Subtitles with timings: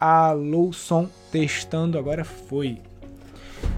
[0.00, 2.78] Alô, som testando, agora foi.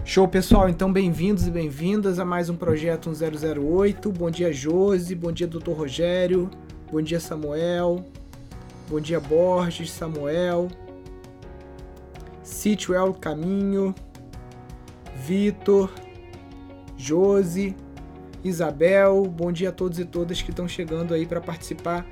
[0.04, 0.68] Show, pessoal.
[0.68, 4.12] Então, bem-vindos e bem-vindas a mais um projeto 1008.
[4.12, 5.14] Bom dia, Josi.
[5.14, 5.71] Bom dia, Dr.
[5.71, 6.51] Rogério.
[6.93, 8.04] Bom dia, Samuel.
[8.87, 10.69] Bom dia, Borges, Samuel.
[12.45, 13.95] El Caminho.
[15.27, 15.91] Vitor.
[16.98, 17.75] Josi.
[18.45, 19.23] Isabel.
[19.23, 22.07] Bom dia a todos e todas que estão chegando aí para participar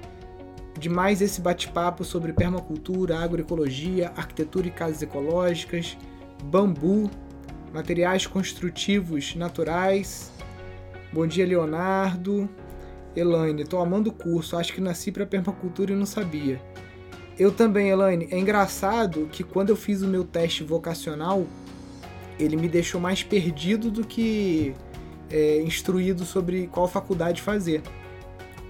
[0.79, 5.96] de mais esse bate-papo sobre permacultura, agroecologia, arquitetura e casas ecológicas,
[6.45, 7.10] bambu,
[7.73, 10.32] materiais construtivos naturais.
[11.12, 12.48] Bom dia, Leonardo.
[13.16, 16.60] Elaine, tô amando o curso, acho que nasci para permacultura e não sabia.
[17.38, 18.29] Eu também, Elaine.
[18.30, 21.46] É engraçado que quando eu fiz o meu teste vocacional,
[22.38, 24.74] ele me deixou mais perdido do que
[25.30, 27.82] é, instruído sobre qual faculdade fazer.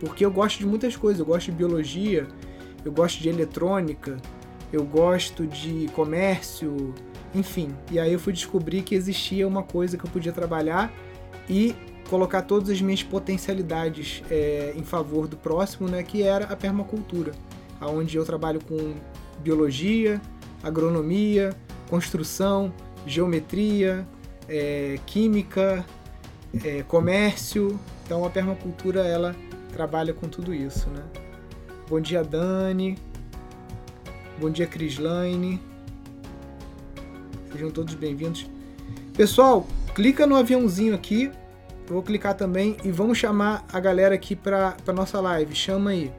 [0.00, 2.26] Porque eu gosto de muitas coisas, eu gosto de biologia,
[2.84, 4.16] eu gosto de eletrônica,
[4.72, 6.94] eu gosto de comércio,
[7.34, 7.74] enfim.
[7.90, 10.92] E aí eu fui descobrir que existia uma coisa que eu podia trabalhar
[11.48, 11.74] e
[12.08, 17.32] colocar todas as minhas potencialidades é, em favor do próximo, né, que era a permacultura,
[17.80, 18.94] aonde eu trabalho com
[19.40, 20.20] biologia,
[20.62, 21.54] agronomia,
[21.88, 22.72] construção,
[23.06, 24.06] geometria,
[24.48, 25.84] é, química,
[26.64, 27.78] é, comércio.
[28.04, 29.36] Então a permacultura ela
[29.72, 31.02] trabalha com tudo isso, né?
[31.88, 32.98] Bom dia, Dani.
[34.40, 35.60] Bom dia, Crislaine.
[37.52, 38.46] Sejam todos bem-vindos.
[39.14, 41.30] Pessoal, clica no aviãozinho aqui.
[41.86, 45.54] Vou clicar também e vamos chamar a galera aqui para nossa live.
[45.54, 46.12] Chama aí.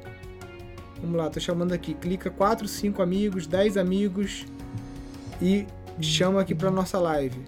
[1.02, 1.94] Vamos lá, tô chamando aqui.
[1.94, 4.46] Clica 4, 5 amigos, 10 amigos
[5.42, 5.66] e
[6.02, 7.40] chama aqui para nossa live.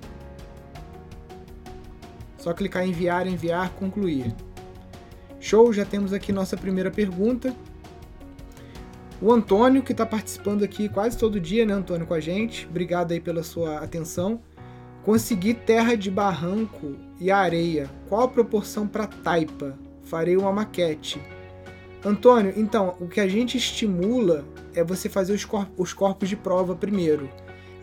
[2.37, 4.33] Só clicar em enviar, enviar, concluir.
[5.41, 7.55] Show, já temos aqui nossa primeira pergunta.
[9.19, 12.67] O Antônio, que está participando aqui quase todo dia, né, Antônio, com a gente.
[12.67, 14.39] Obrigado aí pela sua atenção.
[15.03, 17.89] Consegui terra de barranco e areia.
[18.07, 19.75] Qual a proporção para taipa?
[20.03, 21.19] Farei uma maquete.
[22.05, 26.35] Antônio, então, o que a gente estimula é você fazer os, corpos, os corpos de
[26.35, 27.27] prova primeiro.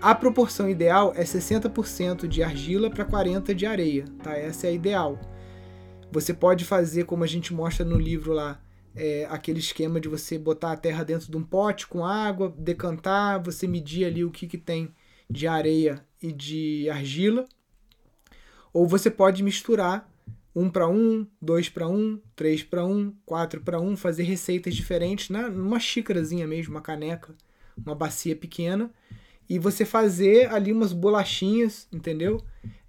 [0.01, 4.37] A proporção ideal é 60% de argila para 40% de areia, tá?
[4.37, 5.19] Essa é a ideal.
[6.11, 8.61] Você pode fazer, como a gente mostra no livro lá,
[8.97, 13.43] é, aquele esquema de você botar a terra dentro de um pote com água, decantar,
[13.43, 14.95] você medir ali o que, que tem
[15.29, 17.47] de areia e de argila.
[18.73, 20.11] Ou você pode misturar
[20.55, 25.31] um para um, dois para um, três para um, quatro para um, fazer receitas diferentes
[25.31, 27.35] na, numa xícarazinha mesmo, uma caneca,
[27.77, 28.91] uma bacia pequena,
[29.49, 32.43] e você fazer ali umas bolachinhas, entendeu?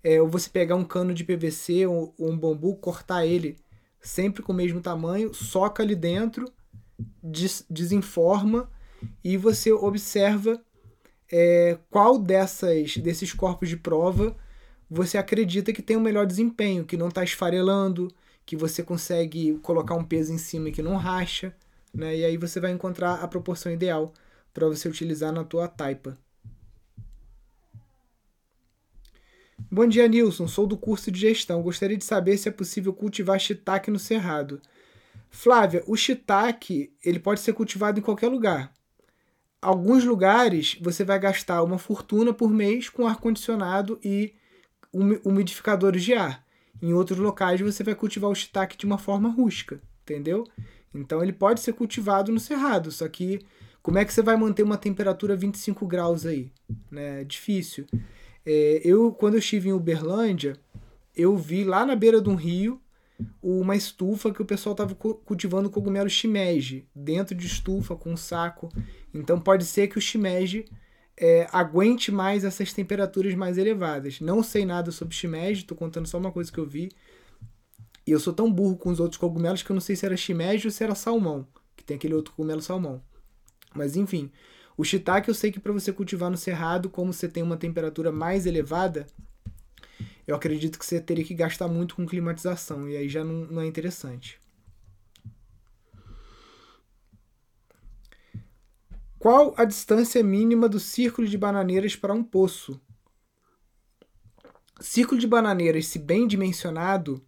[0.03, 3.57] É, ou você pegar um cano de PVC ou, ou, um bambu, cortar ele
[4.01, 6.51] sempre com o mesmo tamanho, soca ali dentro,
[7.21, 8.69] des desinforma
[9.23, 10.61] e você observa
[11.31, 14.35] é, qual dessas desses corpos de prova
[14.89, 18.11] você acredita que tem o um melhor desempenho, que não está esfarelando,
[18.45, 21.55] que você consegue colocar um peso em cima e que não racha,
[21.93, 22.17] né?
[22.17, 24.11] E aí você vai encontrar a proporção ideal
[24.51, 26.17] para você utilizar na tua taipa.
[29.67, 30.47] Bom dia, Nilson.
[30.47, 31.61] Sou do curso de gestão.
[31.61, 34.61] Gostaria de saber se é possível cultivar shiitake no cerrado.
[35.29, 38.71] Flávia, o shiitake ele pode ser cultivado em qualquer lugar.
[39.61, 44.33] Alguns lugares você vai gastar uma fortuna por mês com ar-condicionado e
[45.23, 46.45] umidificadores de ar.
[46.81, 50.45] Em outros locais você vai cultivar o shiitake de uma forma rústica, entendeu?
[50.93, 53.39] Então ele pode ser cultivado no cerrado, só que
[53.83, 56.51] como é que você vai manter uma temperatura 25 graus aí?
[56.89, 57.21] Né?
[57.21, 57.85] É difícil.
[58.45, 60.57] É, eu, quando eu estive em Uberlândia,
[61.15, 62.81] eu vi lá na beira de um rio
[63.41, 68.69] uma estufa que o pessoal estava cultivando cogumelo shimeji dentro de estufa com um saco.
[69.13, 70.65] Então pode ser que o shimeji
[71.17, 74.21] é, aguente mais essas temperaturas mais elevadas.
[74.21, 76.89] Não sei nada sobre shimeji, estou contando só uma coisa que eu vi.
[78.07, 80.15] E eu sou tão burro com os outros cogumelos que eu não sei se era
[80.15, 81.45] shimeji ou se era salmão,
[81.75, 83.03] que tem aquele outro cogumelo salmão.
[83.75, 84.31] Mas enfim,
[84.79, 88.13] o shiitake eu sei que para você cultivar no cerrado, como você tem uma temperatura
[88.13, 89.05] mais elevada,
[90.25, 93.61] eu acredito que você teria que gastar muito com climatização e aí já não, não
[93.61, 94.39] é interessante.
[99.19, 102.79] Qual a distância mínima do círculo de bananeiras para um poço?
[104.79, 107.21] Círculo de bananeiras, se bem dimensionado,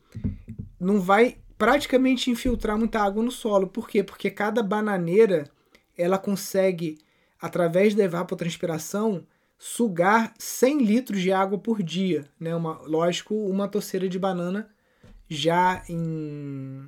[0.80, 3.68] não vai praticamente infiltrar muita água no solo.
[3.68, 4.02] Por quê?
[4.02, 5.52] Porque cada bananeira
[5.98, 6.98] ela consegue
[7.42, 9.26] através da evapotranspiração,
[9.58, 12.26] sugar 100 litros de água por dia.
[12.40, 12.56] Né?
[12.56, 14.70] Uma, lógico, uma toceira de banana
[15.28, 16.88] já em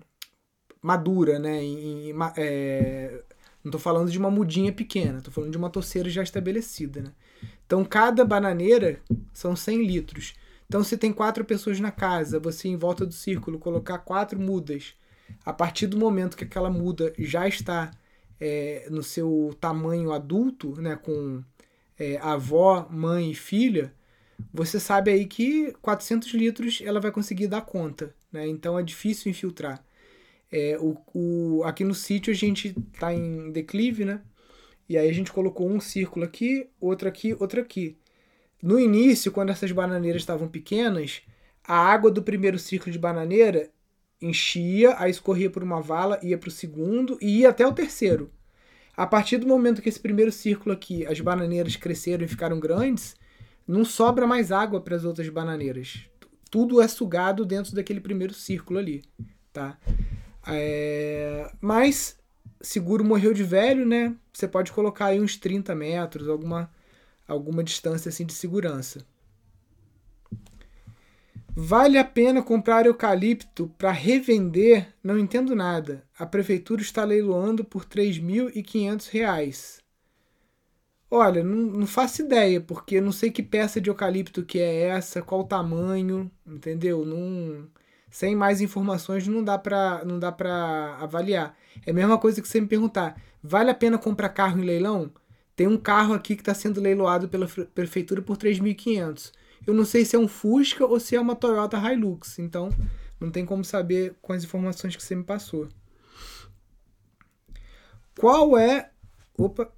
[0.81, 1.63] madura, né?
[1.63, 3.23] Em, é,
[3.63, 7.01] Não estou falando de uma mudinha pequena, estou falando de uma torceira já estabelecida.
[7.01, 7.11] Né?
[7.65, 8.99] Então, cada bananeira
[9.33, 10.33] são 100 litros.
[10.67, 14.95] Então, se tem quatro pessoas na casa, você em volta do círculo colocar quatro mudas,
[15.45, 17.91] a partir do momento que aquela muda já está
[18.39, 21.43] é, no seu tamanho adulto, né, com
[21.97, 23.93] é, avó, mãe e filha,
[24.53, 28.13] você sabe aí que 400 litros ela vai conseguir dar conta.
[28.31, 28.47] Né?
[28.47, 29.83] Então, é difícil infiltrar.
[30.51, 34.21] É, o, o, aqui no sítio a gente está em declive, né?
[34.87, 37.97] E aí a gente colocou um círculo aqui, outro aqui, outro aqui.
[38.61, 41.23] No início, quando essas bananeiras estavam pequenas,
[41.63, 43.71] a água do primeiro círculo de bananeira
[44.23, 48.31] enchia, aí escorria por uma vala, ia para o segundo e ia até o terceiro.
[48.95, 53.15] A partir do momento que esse primeiro círculo aqui, as bananeiras cresceram e ficaram grandes,
[53.67, 56.05] não sobra mais água para as outras bananeiras.
[56.49, 59.03] Tudo é sugado dentro daquele primeiro círculo ali,
[59.51, 59.77] tá?
[60.47, 61.51] É...
[61.59, 62.19] Mas
[62.61, 64.15] seguro morreu de velho, né?
[64.31, 66.71] Você pode colocar aí uns 30 metros, alguma,
[67.27, 69.05] alguma distância assim de segurança.
[71.55, 74.87] Vale a pena comprar eucalipto para revender?
[75.03, 76.03] Não entendo nada.
[76.17, 79.79] A prefeitura está leiloando por R$ 3.500.
[81.11, 85.21] Olha, não, não faço ideia, porque não sei que peça de eucalipto que é essa,
[85.21, 87.05] qual o tamanho, entendeu?
[87.05, 87.69] Não
[88.09, 91.55] sem mais informações não dá para não dá para avaliar.
[91.85, 95.11] É a mesma coisa que você me perguntar, vale a pena comprar carro em leilão?
[95.55, 99.31] Tem um carro aqui que está sendo leiloado pela prefeitura por 3.500.
[99.65, 102.69] Eu não sei se é um Fusca ou se é uma Toyota Hilux, então
[103.19, 105.69] não tem como saber com as informações que você me passou.
[108.15, 108.91] Qual é
[109.37, 109.71] Opa.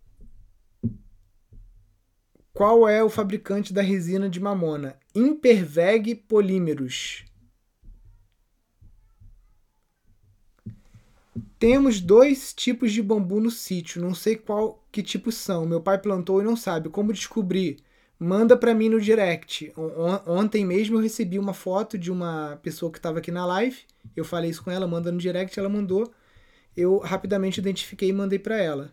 [2.53, 4.97] Qual é o fabricante da resina de mamona?
[5.13, 7.25] Imperveg Polímeros.
[11.59, 15.65] Temos dois tipos de bambu no sítio, não sei qual que tipo são.
[15.65, 17.77] Meu pai plantou e não sabe como descobrir.
[18.19, 19.73] Manda para mim no direct.
[20.25, 23.77] Ontem mesmo eu recebi uma foto de uma pessoa que estava aqui na live.
[24.15, 26.11] Eu falei isso com ela, manda no direct, ela mandou.
[26.75, 28.91] Eu rapidamente identifiquei e mandei para ela.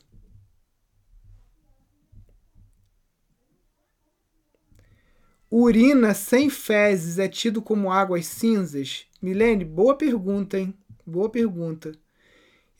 [5.51, 9.05] Urina sem fezes é tido como águas cinzas?
[9.21, 10.75] Milene, boa pergunta, hein?
[11.07, 11.93] Boa pergunta.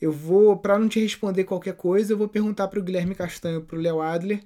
[0.01, 3.61] Eu vou, para não te responder qualquer coisa, eu vou perguntar para o Guilherme Castanho,
[3.61, 4.43] para o Léo Adler,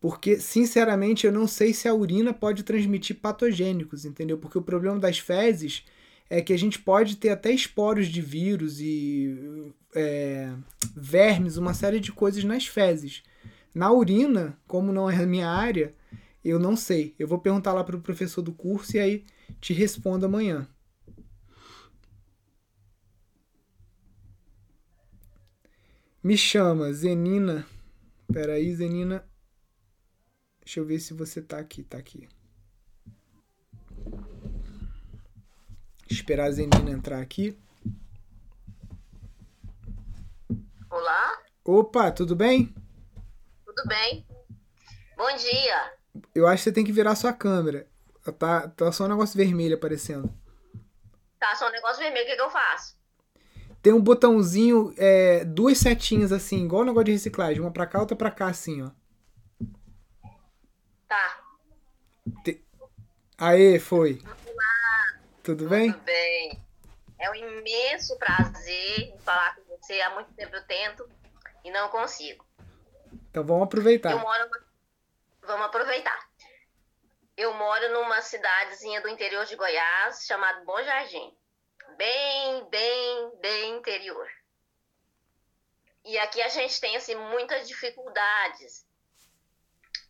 [0.00, 4.38] porque sinceramente eu não sei se a urina pode transmitir patogênicos, entendeu?
[4.38, 5.84] Porque o problema das fezes
[6.30, 10.52] é que a gente pode ter até esporos de vírus e é,
[10.94, 13.22] vermes, uma série de coisas nas fezes.
[13.74, 15.94] Na urina, como não é a minha área,
[16.44, 17.14] eu não sei.
[17.18, 19.24] Eu vou perguntar lá para o professor do curso e aí
[19.60, 20.68] te respondo amanhã.
[26.22, 27.66] Me chama, Zenina.
[28.32, 29.24] Peraí, Zenina.
[30.68, 31.82] Deixa eu ver se você tá aqui.
[31.82, 32.28] Tá aqui.
[36.10, 37.58] Esperar a Zenina entrar aqui.
[40.90, 41.42] Olá?
[41.64, 42.74] Opa, tudo bem?
[43.64, 44.26] Tudo bem.
[45.16, 45.94] Bom dia.
[46.34, 47.88] Eu acho que você tem que virar sua câmera.
[48.38, 50.30] Tá, tá só um negócio vermelho aparecendo.
[51.40, 52.98] Tá só um negócio vermelho, o que, que eu faço?
[53.80, 58.00] tem um botãozinho, é, duas setinhas assim, igual o negócio de reciclagem, uma pra cá,
[58.00, 58.90] outra pra cá, assim, ó.
[61.08, 61.40] Tá.
[62.44, 62.62] Te...
[63.38, 64.20] Aê, foi.
[64.24, 65.20] Olá.
[65.42, 65.92] Tudo bem?
[65.92, 66.64] Tudo bem.
[67.18, 70.00] É um imenso prazer falar com você.
[70.00, 71.08] Há muito tempo eu tento
[71.64, 72.44] e não consigo.
[73.30, 74.10] Então vamos aproveitar.
[74.10, 74.50] Eu moro.
[75.42, 76.28] Vamos aproveitar.
[77.36, 81.38] Eu moro numa cidadezinha do interior de Goiás chamada Bom Jardim
[81.98, 84.28] bem, bem, bem interior.
[86.04, 88.86] E aqui a gente tem assim muitas dificuldades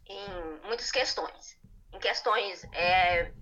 [0.06, 1.57] em muitas questões.
[1.92, 3.32] Em questões é,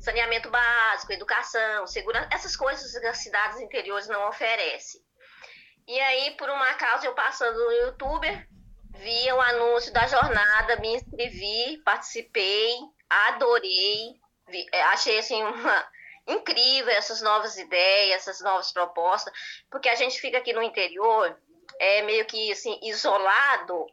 [0.00, 5.00] saneamento básico, educação, segurança, essas coisas que as cidades interiores não oferecem.
[5.86, 8.48] E aí, por uma causa, eu passando no YouTube,
[8.96, 12.74] vi o anúncio da jornada, me inscrevi, participei,
[13.08, 14.14] adorei,
[14.48, 15.86] vi, é, achei assim uma,
[16.26, 19.32] incrível essas novas ideias, essas novas propostas,
[19.70, 21.36] porque a gente fica aqui no interior
[21.78, 23.86] é meio que assim isolado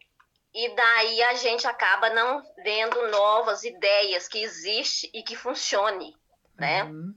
[0.53, 6.15] e daí a gente acaba não vendo novas ideias que existem e que funcione,
[6.57, 6.83] né?
[6.83, 7.15] Uhum.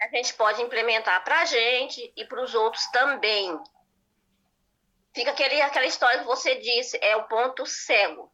[0.00, 3.58] A gente pode implementar para a gente e para os outros também.
[5.14, 8.30] Fica aquele, aquela história que você disse, é o ponto cego,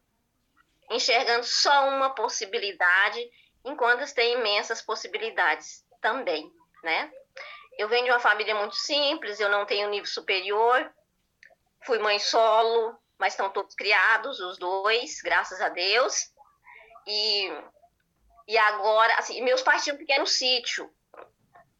[0.91, 3.21] enxergando só uma possibilidade
[3.65, 6.51] enquanto tem imensas possibilidades também,
[6.83, 7.13] né?
[7.79, 10.93] Eu venho de uma família muito simples, eu não tenho nível superior,
[11.85, 16.33] fui mãe solo, mas estão todos criados, os dois, graças a Deus.
[17.07, 17.53] E,
[18.49, 20.91] e agora, assim, meus pais tinham um pequeno sítio,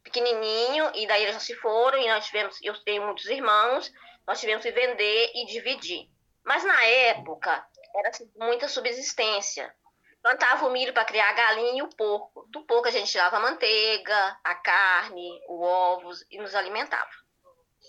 [0.03, 3.91] pequenininho, e daí eles já se foram, e nós tivemos, eu tenho muitos irmãos,
[4.27, 6.07] nós tivemos que vender e dividir.
[6.45, 9.73] Mas na época, era assim, muita subsistência.
[10.21, 12.45] Plantava o milho para criar a galinha e o porco.
[12.49, 17.09] Do porco a gente tirava a manteiga, a carne, os ovos e nos alimentava.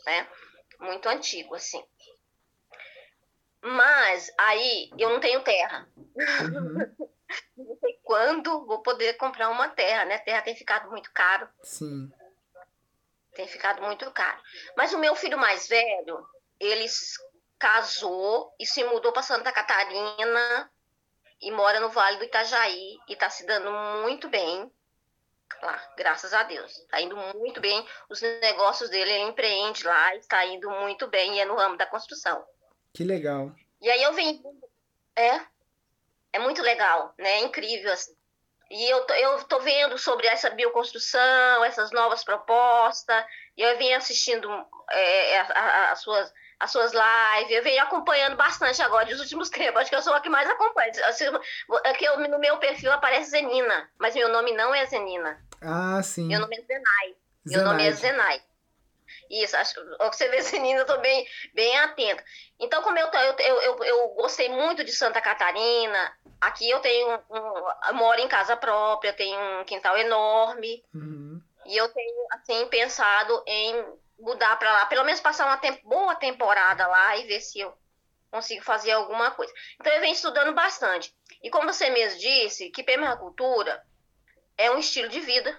[0.06, 0.26] Né?
[0.80, 1.84] Muito antigo, assim.
[3.62, 5.88] Mas aí eu não tenho terra.
[5.96, 7.12] Uhum.
[7.56, 10.18] não sei quando vou poder comprar uma terra, né?
[10.18, 11.48] Terra tem ficado muito caro.
[11.62, 12.10] Sim.
[13.34, 14.40] Tem ficado muito caro.
[14.76, 16.26] Mas o meu filho mais velho,
[16.58, 16.86] ele
[17.58, 20.70] casou e se mudou para Santa Catarina
[21.40, 23.70] e mora no Vale do Itajaí e está se dando
[24.02, 24.70] muito bem
[25.62, 26.76] lá, graças a Deus.
[26.78, 27.86] Está indo muito bem.
[28.08, 31.86] Os negócios dele, ele empreende lá, está indo muito bem e é no ramo da
[31.86, 32.44] construção.
[32.94, 33.54] Que legal.
[33.80, 34.42] E aí eu vim.
[35.16, 35.40] É,
[36.32, 37.30] é muito legal, né?
[37.30, 38.14] É incrível, assim.
[38.70, 43.98] E eu tô, eu tô vendo sobre essa bioconstrução, essas novas propostas, e eu venho
[43.98, 44.48] assistindo
[44.90, 45.40] é,
[45.90, 46.32] as suas
[46.62, 50.14] as suas lives, eu venho acompanhando bastante agora, nos últimos tempos, acho que eu sou
[50.14, 50.92] a que mais acompanha.
[51.84, 55.44] Aqui eu, no meu perfil aparece Zenina, mas meu nome não é Zenina.
[55.60, 56.28] Ah, sim.
[56.28, 57.16] Meu nome é Zenai.
[57.44, 58.42] Meu nome é Zenai.
[59.32, 62.22] Isso, acho, que você vê Zenina, eu tô bem, bem atenta.
[62.60, 67.88] Então, como eu, eu, eu, eu, gostei muito de Santa Catarina, aqui eu tenho um,
[67.88, 71.40] eu moro em casa própria, tenho um quintal enorme, uhum.
[71.64, 73.84] e eu tenho, assim, pensado em
[74.18, 77.74] mudar para lá, pelo menos passar uma temp boa temporada lá e ver se eu
[78.30, 79.52] consigo fazer alguma coisa.
[79.80, 81.14] Então eu venho estudando bastante.
[81.42, 83.82] E como você mesmo disse, que permacultura
[84.58, 85.58] é um estilo de vida.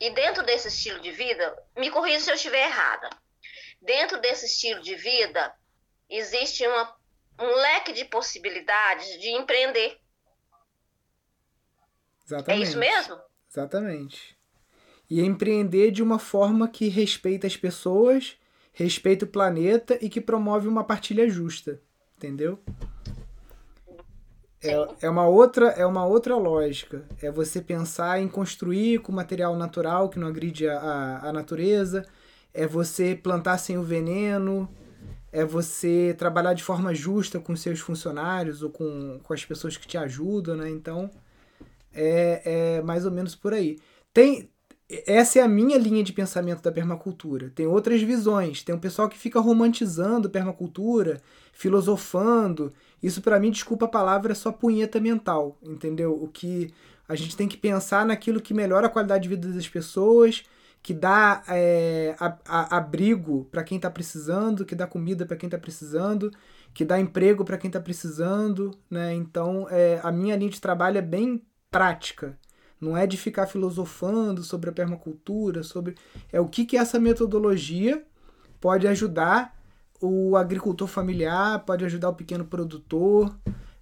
[0.00, 3.10] E dentro desse estilo de vida, me corrija se eu estiver errada.
[3.80, 5.54] Dentro desse estilo de vida,
[6.08, 6.96] existe uma,
[7.38, 9.98] um leque de possibilidades de empreender.
[12.26, 12.60] Exatamente.
[12.60, 13.20] É isso mesmo?
[13.50, 14.36] Exatamente
[15.08, 18.36] e empreender de uma forma que respeita as pessoas,
[18.72, 21.80] respeita o planeta e que promove uma partilha justa,
[22.16, 22.58] entendeu?
[24.64, 27.04] É, é, uma outra é uma outra lógica.
[27.20, 32.04] É você pensar em construir com material natural que não agride a, a, a natureza.
[32.52, 34.68] É você plantar sem o veneno.
[35.30, 39.86] É você trabalhar de forma justa com seus funcionários ou com, com as pessoas que
[39.86, 40.70] te ajudam, né?
[40.70, 41.10] Então,
[41.92, 43.78] é, é mais ou menos por aí.
[44.12, 44.48] Tem,
[44.88, 47.50] essa é a minha linha de pensamento da permacultura.
[47.54, 48.62] Tem outras visões.
[48.62, 51.22] Tem um pessoal que fica romantizando permacultura,
[51.52, 52.72] filosofando.
[53.02, 56.12] Isso, para mim, desculpa a palavra, é só punheta mental, entendeu?
[56.12, 56.72] O que
[57.08, 60.44] a gente tem que pensar naquilo que melhora a qualidade de vida das pessoas,
[60.82, 65.46] que dá é, a, a, abrigo para quem está precisando, que dá comida para quem
[65.46, 66.30] está precisando,
[66.74, 69.14] que dá emprego para quem está precisando, né?
[69.14, 72.38] Então, é, a minha linha de trabalho é bem prática
[72.84, 75.96] não é de ficar filosofando sobre a permacultura, sobre
[76.32, 78.04] é o que que essa metodologia
[78.60, 79.54] pode ajudar
[80.00, 83.34] o agricultor familiar, pode ajudar o pequeno produtor,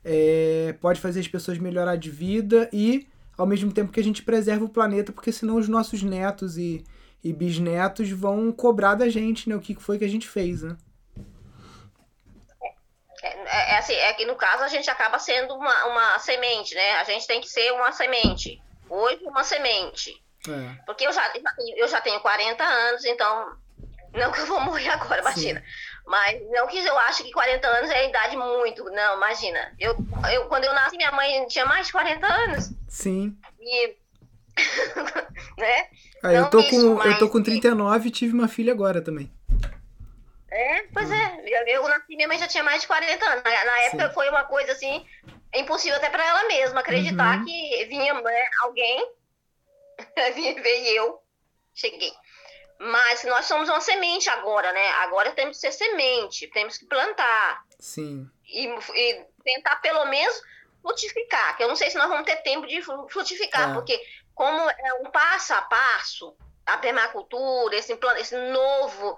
[0.05, 3.07] é, pode fazer as pessoas melhorar de vida e
[3.37, 6.85] ao mesmo tempo que a gente preserva o planeta, porque senão os nossos netos e,
[7.25, 9.57] e bisnetos vão cobrar da gente, né?
[9.57, 10.77] O que foi que a gente fez, né?
[13.23, 16.75] É, é, é, assim, é que no caso a gente acaba sendo uma, uma semente,
[16.75, 16.93] né?
[17.01, 20.23] A gente tem que ser uma semente hoje uma semente.
[20.49, 20.83] É.
[20.85, 21.33] Porque eu já,
[21.77, 23.57] eu já tenho 40 anos, então.
[24.12, 25.61] Não que eu vou morrer agora, imagina.
[25.61, 25.67] Sim.
[26.07, 28.85] Mas não que eu acho que 40 anos é a idade muito.
[28.91, 29.73] Não, imagina.
[29.79, 29.97] Eu,
[30.33, 32.71] eu, quando eu nasci, minha mãe tinha mais de 40 anos.
[32.89, 33.37] Sim.
[33.61, 33.97] E.
[35.57, 35.89] né?
[36.23, 39.33] Ah, eu, tô com, eu tô com 39 e tive uma filha agora também.
[40.51, 41.43] É, pois é.
[41.47, 43.43] Eu, eu nasci, minha mãe já tinha mais de 40 anos.
[43.43, 44.15] Na, na época Sim.
[44.15, 45.07] foi uma coisa assim
[45.53, 47.45] é impossível até para ela mesma acreditar uhum.
[47.45, 49.13] que vinha né, alguém,
[50.35, 51.23] veio eu,
[51.75, 52.13] cheguei.
[52.79, 54.91] Mas nós somos uma semente agora, né?
[55.03, 57.65] Agora temos que ser semente, temos que plantar.
[57.79, 58.29] Sim.
[58.45, 60.43] E, e tentar pelo menos
[60.81, 63.75] frutificar, que eu não sei se nós vamos ter tempo de frutificar, é.
[63.75, 64.05] porque
[64.35, 69.17] como é um passo a passo, a permacultura, esse, esse novo,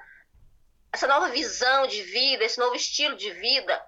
[0.93, 3.83] essa nova visão de vida, esse novo estilo de vida,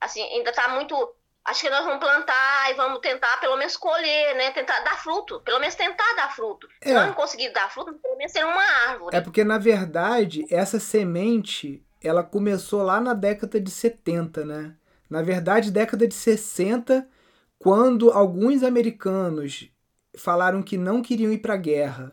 [0.00, 1.14] assim, ainda está muito
[1.48, 4.50] acho que nós vamos plantar e vamos tentar pelo menos colher, né?
[4.50, 6.68] Tentar dar fruto, pelo menos tentar dar fruto.
[6.80, 6.88] É.
[6.88, 9.16] Se não conseguir dar fruto, pelo menos ser uma árvore.
[9.16, 14.74] É porque, na verdade, essa semente, ela começou lá na década de 70, né?
[15.08, 17.08] Na verdade, década de 60,
[17.58, 19.70] quando alguns americanos
[20.16, 22.10] falaram que não queriam ir para a guerra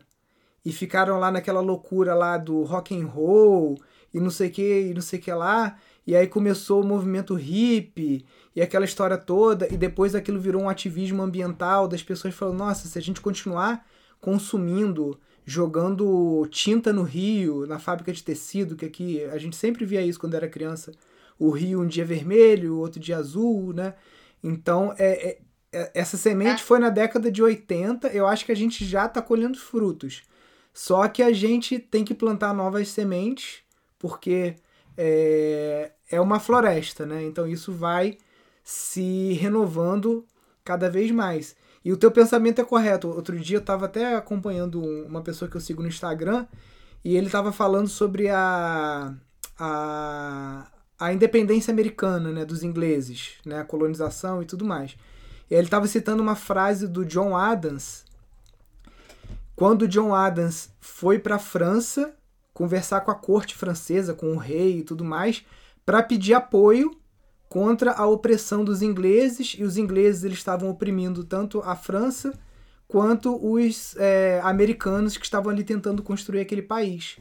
[0.64, 3.76] e ficaram lá naquela loucura lá do rock and roll
[4.12, 5.78] e não sei que, e não sei que lá.
[6.06, 10.68] E aí começou o movimento hippie e aquela história toda, e depois aquilo virou um
[10.68, 13.84] ativismo ambiental das pessoas falando, nossa, se a gente continuar
[14.20, 20.00] consumindo, jogando tinta no rio, na fábrica de tecido, que aqui a gente sempre via
[20.00, 20.92] isso quando era criança,
[21.38, 23.94] o rio um dia vermelho, outro dia azul, né?
[24.42, 25.38] Então, é, é,
[25.72, 29.20] é essa semente foi na década de 80, eu acho que a gente já está
[29.20, 30.22] colhendo frutos.
[30.72, 33.60] Só que a gente tem que plantar novas sementes,
[33.98, 34.56] porque
[34.96, 37.22] é, é uma floresta, né?
[37.24, 38.18] Então isso vai
[38.64, 40.24] se renovando
[40.64, 41.56] cada vez mais.
[41.84, 43.08] E o teu pensamento é correto.
[43.08, 46.46] Outro dia eu estava até acompanhando uma pessoa que eu sigo no Instagram
[47.04, 49.14] e ele estava falando sobre a,
[49.56, 50.66] a,
[50.98, 54.96] a independência americana, né, dos ingleses, né, a colonização e tudo mais.
[55.48, 58.04] E ele estava citando uma frase do John Adams,
[59.54, 62.12] quando John Adams foi para a França
[62.56, 65.44] conversar com a corte francesa, com o rei e tudo mais,
[65.84, 66.96] para pedir apoio
[67.50, 72.32] contra a opressão dos ingleses, e os ingleses eles estavam oprimindo tanto a França
[72.88, 77.18] quanto os é, americanos que estavam ali tentando construir aquele país.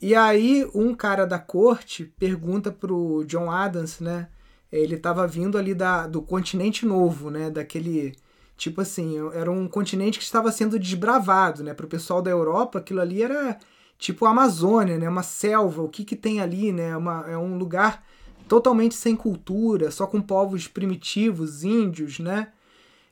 [0.00, 4.28] E aí um cara da corte pergunta pro John Adams, né?
[4.70, 7.50] Ele estava vindo ali da, do continente novo, né?
[7.50, 8.14] Daquele
[8.56, 11.72] tipo assim, era um continente que estava sendo desbravado, né?
[11.72, 13.58] O pessoal da Europa, aquilo ali era
[13.98, 15.08] tipo a Amazônia, né?
[15.08, 16.96] Uma selva, o que que tem ali, né?
[16.96, 18.04] Uma, é um lugar
[18.48, 22.52] totalmente sem cultura, só com povos primitivos, índios, né?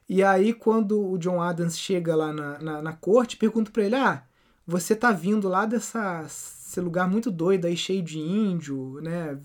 [0.08, 3.96] E aí quando o John Adams chega lá na, na, na corte, pergunta para ele,
[3.96, 4.22] ah,
[4.66, 6.26] você tá vindo lá dessa
[6.80, 9.38] lugar muito doido aí, cheio de índio, né?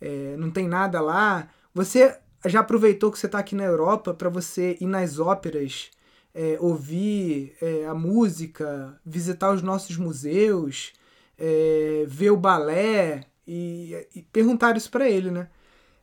[0.00, 1.48] É, não tem nada lá.
[1.74, 5.90] Você já aproveitou que você está aqui na Europa para você ir nas óperas
[6.34, 10.92] é, ouvir é, a música, visitar os nossos museus,
[11.38, 15.48] é, ver o balé e, e perguntar isso para ele, né?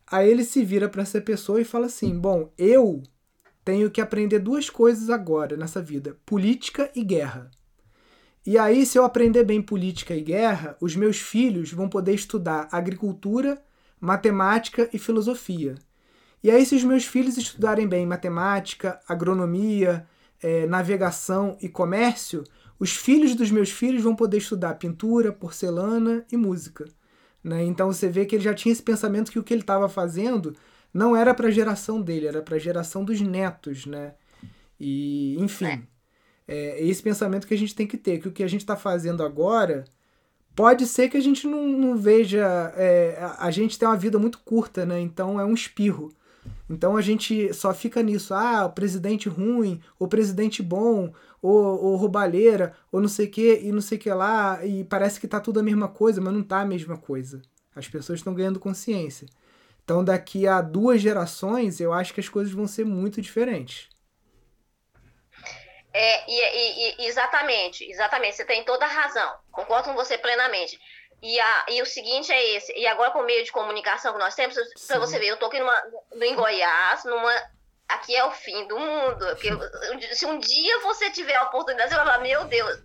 [0.10, 3.03] Aí ele se vira para essa pessoa e fala assim: Bom, eu
[3.63, 7.51] tenho que aprender duas coisas agora nessa vida: política e guerra.
[8.46, 12.70] E aí, se eu aprender bem política e guerra, os meus filhos vão poder estudar
[12.72, 13.61] agricultura,
[14.00, 15.75] matemática e filosofia.
[16.42, 20.07] E aí, se os meus filhos estudarem bem matemática, agronomia,
[20.41, 22.43] é, navegação e comércio,
[22.79, 26.85] os filhos dos meus filhos vão poder estudar pintura, porcelana e música.
[27.43, 27.63] Né?
[27.63, 30.55] Então você vê que ele já tinha esse pensamento que o que ele estava fazendo
[30.93, 33.85] não era para a geração dele, era para a geração dos netos.
[33.85, 34.13] Né?
[34.79, 35.87] E, enfim,
[36.47, 36.79] é.
[36.79, 38.75] é esse pensamento que a gente tem que ter, que o que a gente está
[38.75, 39.85] fazendo agora
[40.55, 42.73] pode ser que a gente não, não veja.
[42.75, 45.00] É, a gente tem uma vida muito curta, né?
[45.00, 46.11] Então é um espirro.
[46.70, 52.75] Então a gente só fica nisso, ah, o presidente ruim, o presidente bom, ou, roubalheira,
[52.92, 55.40] ou não sei o que, e não sei o que lá, e parece que tá
[55.40, 57.42] tudo a mesma coisa, mas não tá a mesma coisa.
[57.75, 59.27] As pessoas estão ganhando consciência.
[59.83, 63.88] Então daqui a duas gerações, eu acho que as coisas vão ser muito diferentes.
[65.94, 70.79] É, e, e, exatamente, exatamente, você tem toda a razão, concordo com você plenamente.
[71.22, 74.20] E, a, e o seguinte é esse, e agora com o meio de comunicação que
[74.20, 74.56] nós temos,
[74.88, 75.84] para você ver, eu tô aqui numa,
[76.22, 77.34] em Goiás, numa.
[77.88, 79.25] Aqui é o fim do mundo.
[79.27, 79.50] Porque
[80.14, 82.80] se um dia você tiver a oportunidade, você vai falar, meu Deus,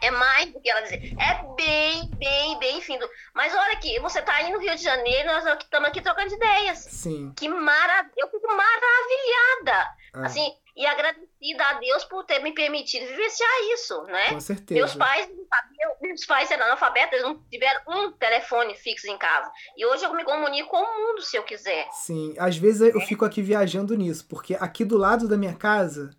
[0.00, 1.14] é mais do que ela dizer.
[1.18, 3.08] É bem, bem, bem fim do.
[3.32, 6.78] Mas olha aqui, você tá aí no Rio de Janeiro, nós estamos aqui trocando ideias.
[6.78, 7.32] Sim.
[7.36, 8.12] Que maravilha.
[8.18, 9.94] Eu fico maravilhada.
[10.12, 10.26] Ah.
[10.26, 14.32] Assim, e agradecida a Deus por ter me permitido vivenciar isso, né?
[14.32, 14.80] Com certeza.
[14.80, 19.16] Meus pais não sabiam, meus pais eram analfabetos, eles não tiveram um telefone fixo em
[19.16, 19.50] casa.
[19.76, 21.88] E hoje eu me comunico com o mundo se eu quiser.
[21.92, 23.06] Sim, às vezes eu é.
[23.06, 26.10] fico aqui viajando nisso, porque aqui do lado da minha casa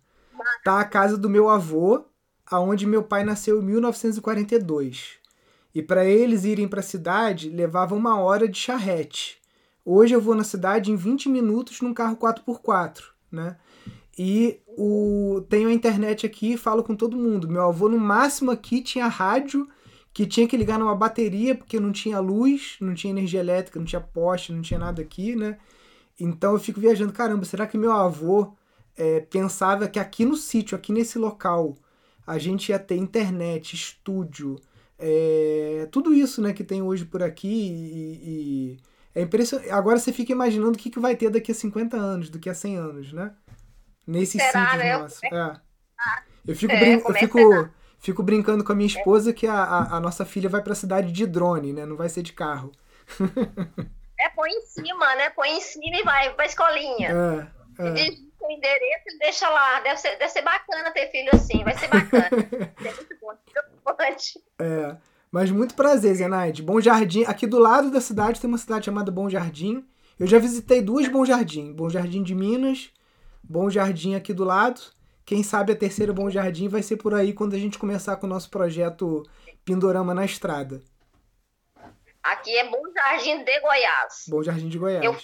[0.64, 2.06] tá a casa do meu avô,
[2.46, 5.18] aonde meu pai nasceu em 1942.
[5.74, 9.38] E para eles irem para a cidade levava uma hora de charrete.
[9.84, 13.58] Hoje eu vou na cidade em 20 minutos num carro 4x4, né?
[14.18, 17.48] E o, tenho a internet aqui e falo com todo mundo.
[17.48, 19.68] Meu avô, no máximo, aqui tinha rádio
[20.12, 23.86] que tinha que ligar numa bateria porque não tinha luz, não tinha energia elétrica, não
[23.86, 25.58] tinha poste, não tinha nada aqui, né?
[26.18, 28.54] Então eu fico viajando, caramba, será que meu avô
[28.96, 31.76] é, pensava que aqui no sítio, aqui nesse local,
[32.26, 34.56] a gente ia ter internet, estúdio,
[34.98, 38.76] é, tudo isso né, que tem hoje por aqui e, e
[39.14, 39.70] é impressionante.
[39.70, 42.54] Agora você fica imaginando o que, que vai ter daqui a 50 anos, daqui a
[42.54, 43.32] 100 anos, né?
[44.06, 44.98] Nesse Será, né?
[44.98, 45.22] nossos.
[45.24, 45.60] É.
[46.46, 49.96] Eu fico, é, brin eu fico, fico brincando com a minha esposa que a, a,
[49.96, 51.84] a, nossa filha vai para a cidade de drone, né?
[51.84, 52.72] Não vai ser de carro.
[54.18, 55.28] É, põe em cima, né?
[55.28, 57.10] Põe em cima e vai pra escolinha.
[57.78, 57.90] É, é.
[58.40, 59.80] O endereço e deixa lá.
[59.80, 61.62] Deve ser, deve ser bacana ter filho assim.
[61.62, 62.30] Vai ser bacana.
[62.82, 63.32] é muito bom.
[64.58, 64.96] É.
[65.30, 66.62] Mas muito prazer, Zenaide.
[66.62, 67.24] Bom Jardim.
[67.24, 69.86] Aqui do lado da cidade tem uma cidade chamada Bom Jardim.
[70.18, 71.72] Eu já visitei duas Bom Jardim.
[71.72, 72.90] Bom Jardim de Minas,
[73.48, 74.80] Bom Jardim aqui do lado.
[75.24, 78.26] Quem sabe a terceira Bom Jardim vai ser por aí quando a gente começar com
[78.26, 79.22] o nosso projeto
[79.64, 80.80] Pindorama na Estrada.
[82.22, 84.24] Aqui é Bom Jardim de Goiás.
[84.28, 85.04] Bom Jardim de Goiás.
[85.04, 85.16] Eu,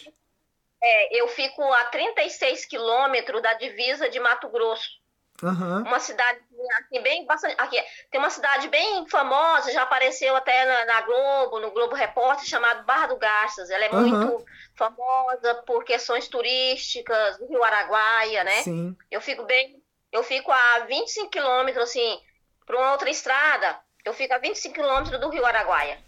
[0.82, 5.01] é, eu fico a 36 quilômetros da divisa de Mato Grosso.
[5.42, 5.83] Uhum.
[5.83, 6.38] Uma cidade
[6.78, 7.57] aqui bem bastante.
[7.59, 12.46] Aqui, tem uma cidade bem famosa, já apareceu até na, na Globo, no Globo Repórter,
[12.46, 13.68] chamada Barra do Garças.
[13.68, 14.00] Ela é Uhum.
[14.02, 14.44] muito
[14.76, 18.62] famosa por questões turísticas do Rio Araguaia, né?
[18.62, 18.96] Sim.
[19.11, 19.83] Eu fico bem.
[20.12, 22.20] Eu fico a 25 quilômetros, assim,
[22.64, 23.81] para uma outra estrada.
[24.05, 25.98] Eu fico a 25 quilômetros do Rio Araguaia.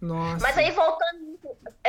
[0.00, 0.42] Nossa.
[0.42, 1.33] Mas aí voltando,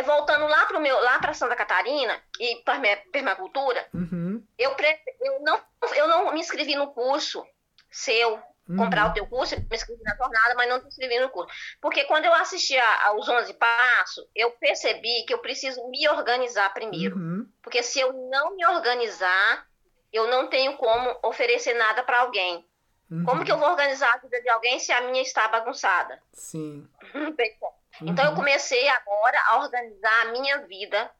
[0.03, 2.79] voltando lá para meu, lá para Santa Catarina e para
[3.11, 4.43] permacultura, Uhum.
[4.57, 5.59] eu, pre- eu não
[5.95, 7.45] eu não me inscrevi no curso
[7.91, 8.77] seu, Uhum.
[8.77, 11.53] comprar o teu curso, eu me inscrevi na jornada, mas não me inscrevi no curso.
[11.79, 16.73] Porque quando eu assisti a- aos 11 passos, eu percebi que eu preciso me organizar
[16.73, 17.15] primeiro.
[17.15, 17.47] Uhum.
[17.61, 19.67] Porque se eu não me organizar,
[20.11, 22.65] eu não tenho como oferecer nada para alguém.
[23.11, 23.23] Uhum.
[23.23, 26.19] Como que eu vou organizar a vida de alguém se a minha está bagunçada?
[26.33, 26.87] Sim.
[27.13, 27.75] Não tem como.
[28.01, 28.37] Então eu Uhum.
[28.37, 31.11] comecei agora a organizar a minha vida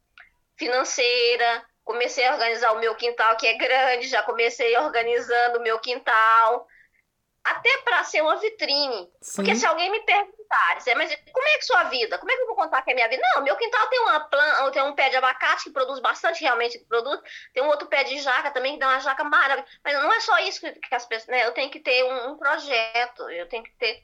[0.57, 5.79] financeira, comecei a organizar o meu quintal que é grande, já comecei organizando o meu
[5.79, 6.67] quintal,
[7.43, 9.07] até para ser uma vitrine.
[9.21, 9.35] Sim.
[9.35, 12.17] Porque se alguém me perguntar, dizer, mas como é que sua vida?
[12.17, 13.21] Como é que eu vou contar que é minha vida?
[13.35, 16.79] Não, meu quintal tem uma planta, tem um pé de abacate que produz bastante, realmente
[16.87, 17.19] produz.
[17.53, 19.67] Tem um outro pé de jaca também que dá uma jaca maravilhosa.
[19.83, 21.45] Mas não é só isso que, as pessoas, né?
[21.45, 24.03] Eu tenho que ter um, um projeto, eu tenho que ter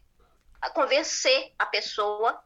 [0.76, 2.40] convencer a pessoa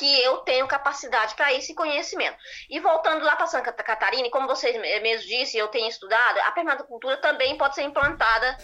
[0.00, 2.38] que eu tenho capacidade para esse conhecimento.
[2.70, 7.18] E voltando lá para Santa Catarina, como vocês mesmos disse, eu tenho estudado, a permacultura
[7.18, 8.56] também pode ser implantada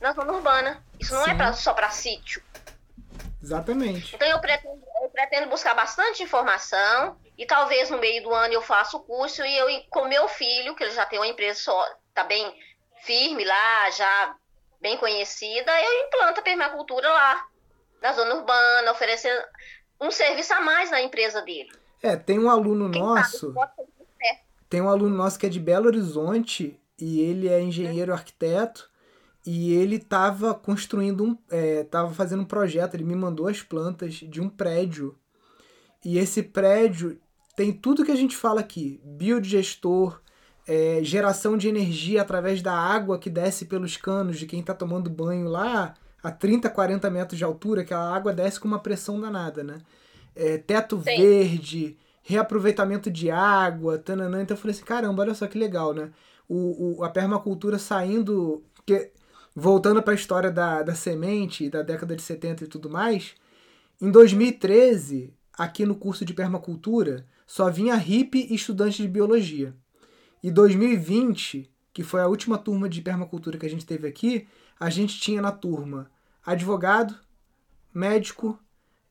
[0.00, 0.84] na zona urbana.
[0.98, 1.30] Isso não Sim.
[1.30, 2.42] é pra, só para sítio.
[3.40, 4.16] Exatamente.
[4.16, 8.62] Então eu pretendo, eu pretendo buscar bastante informação e talvez no meio do ano eu
[8.62, 11.86] faça o curso e eu com meu filho, que ele já tem uma empresa só,
[12.12, 12.52] tá bem
[13.04, 14.34] firme lá, já
[14.80, 17.46] bem conhecida, eu implanto a permacultura lá
[18.00, 19.40] na zona urbana, oferecendo
[20.02, 21.70] um serviço a mais na empresa dele.
[22.02, 23.52] É, tem um aluno Quem nosso.
[23.52, 23.72] sabe
[24.18, 24.42] certo.
[24.68, 28.90] Tem um aluno nosso que é de Belo Horizonte e ele é engenheiro arquiteto
[29.46, 34.14] e ele estava construindo um, é, tava fazendo um projeto, ele me mandou as plantas
[34.14, 35.16] de um prédio
[36.04, 37.20] e esse prédio
[37.54, 40.20] tem tudo que a gente fala aqui, biodigestor,
[40.66, 45.10] é, geração de energia através da água que desce pelos canos de quem está tomando
[45.10, 49.20] banho lá a 30, 40 metros de altura, que a água desce com uma pressão
[49.20, 49.78] danada, né?
[50.34, 51.04] É, teto Sim.
[51.04, 54.42] verde, reaproveitamento de água, tananã.
[54.42, 56.10] Então eu falei assim, caramba, olha só que legal, né?
[56.48, 58.62] O, o- a permacultura saindo.
[58.74, 59.10] Porque,
[59.54, 63.34] voltando para a história da, da semente, da década de 70 e tudo mais,
[64.00, 69.74] em 2013, aqui no curso de permacultura, só vinha hippie e estudante de biologia.
[70.42, 74.48] E 2020, que foi a última turma de permacultura que a gente teve aqui,
[74.80, 76.10] a gente tinha na turma
[76.44, 77.14] advogado,
[77.94, 78.58] médico,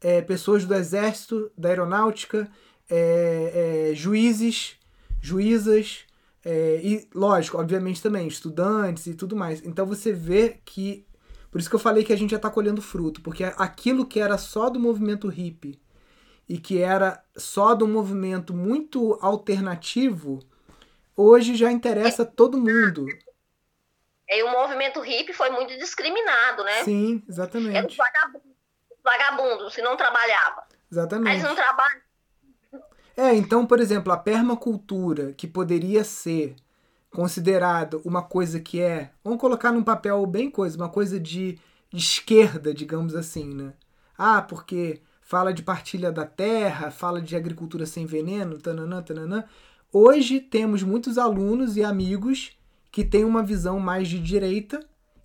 [0.01, 2.49] é, pessoas do exército, da aeronáutica,
[2.89, 4.75] é, é, juízes,
[5.21, 6.05] juízas,
[6.43, 9.63] é, e lógico, obviamente também, estudantes e tudo mais.
[9.65, 11.05] Então você vê que.
[11.51, 14.19] Por isso que eu falei que a gente já está colhendo fruto, porque aquilo que
[14.19, 15.79] era só do movimento hippie
[16.47, 20.39] e que era só do movimento muito alternativo,
[21.15, 23.05] hoje já interessa todo mundo.
[24.31, 26.85] E o movimento hippie foi muito discriminado, né?
[26.85, 27.97] Sim, Era os exatamente.
[27.97, 28.51] vagabundos,
[29.03, 30.63] vagabundos que não trabalhavam.
[30.63, 31.31] Aí Exatamente.
[31.31, 32.01] eles não trabalham.
[33.17, 36.55] É, então, por exemplo, a permacultura, que poderia ser
[37.09, 41.59] considerada uma coisa que é, vamos colocar num papel bem coisa, uma coisa de
[41.93, 43.73] esquerda, digamos assim, né?
[44.17, 49.43] Ah, porque fala de partilha da terra, fala de agricultura sem veneno, tananã, tananã.
[49.91, 52.57] Hoje temos muitos alunos e amigos
[52.91, 54.79] que têm uma visão mais de direita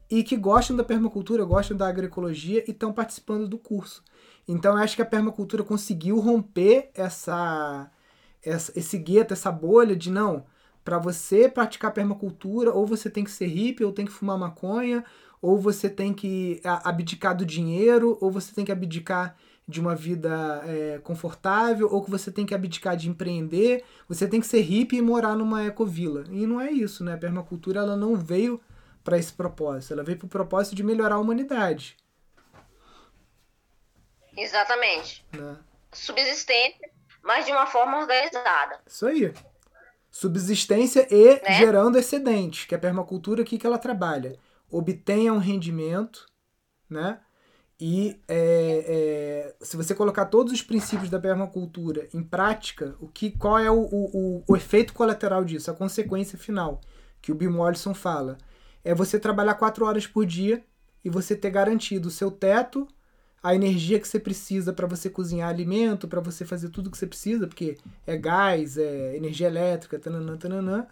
[0.09, 4.05] e que gostam da permacultura, gostam da agroecologia e estão participando do curso.
[4.47, 7.91] Então eu acho que a permacultura conseguiu romper essa,
[8.43, 10.47] essa esse gueto, essa bolha de não,
[10.85, 15.05] para você praticar permacultura, ou você tem que ser hippie, ou tem que fumar maconha,
[15.43, 19.37] ou você tem que abdicar do dinheiro, ou você tem que abdicar
[19.69, 24.41] de uma vida é, confortável, ou que você tem que abdicar de empreender, você tem
[24.41, 26.25] que ser hippie e morar numa ecovila.
[26.31, 27.15] E não é isso, né?
[27.15, 28.61] A permacultura ela não veio
[29.03, 31.97] para esse propósito, ela veio para o propósito de melhorar a humanidade.
[34.37, 35.25] Exatamente.
[35.33, 35.57] Né?
[35.93, 36.91] Subsistência,
[37.23, 38.81] mas de uma forma organizada.
[38.87, 39.33] Isso aí.
[40.11, 41.53] Subsistência e Né?
[41.59, 44.39] gerando excedentes, que é a permacultura aqui que ela trabalha.
[44.71, 46.27] Obtenha um rendimento,
[46.89, 47.21] né?
[47.79, 53.31] E é, é, se você colocar todos os princípios da permacultura em prática, o que,
[53.31, 56.81] qual é o, o, o efeito colateral disso, a consequência final,
[57.21, 58.39] que o Bill Mollison fala?
[58.83, 60.65] É você trabalhar quatro horas por dia
[61.05, 62.89] e você ter garantido o seu teto,
[63.43, 67.07] a energia que você precisa para você cozinhar alimento, para você fazer tudo que você
[67.07, 70.87] precisa, porque é gás, é energia elétrica, tananã, tananã,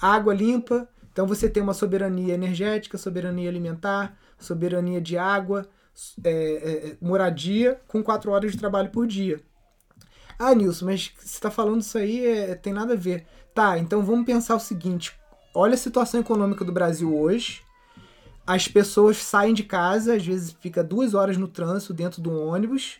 [0.00, 0.88] água limpa.
[1.12, 5.68] Então você tem uma soberania energética, soberania alimentar, soberania de água
[6.24, 9.40] é, é, é, moradia com quatro horas de trabalho por dia.
[10.38, 13.26] Ah, Nilson, mas você está falando isso aí, é, tem nada a ver.
[13.54, 15.12] Tá, então vamos pensar o seguinte:
[15.54, 17.62] olha a situação econômica do Brasil hoje.
[18.46, 22.98] As pessoas saem de casa, às vezes fica duas horas no trânsito dentro do ônibus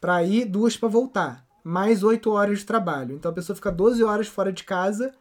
[0.00, 1.46] para ir, duas para voltar.
[1.64, 3.14] Mais oito horas de trabalho.
[3.14, 5.12] Então a pessoa fica 12 horas fora de casa.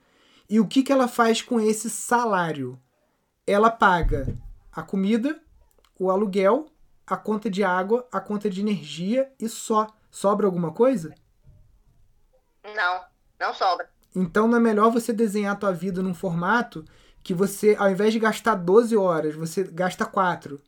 [0.49, 2.77] E o que, que ela faz com esse salário?
[3.45, 4.37] Ela paga
[4.71, 5.39] a comida,
[5.99, 6.70] o aluguel
[7.11, 9.87] a conta de água, a conta de energia e só.
[10.09, 11.13] Sobra alguma coisa?
[12.63, 13.01] Não,
[13.37, 13.89] não sobra.
[14.15, 16.85] Então não é melhor você desenhar a tua vida num formato
[17.21, 20.61] que você, ao invés de gastar 12 horas, você gasta 4.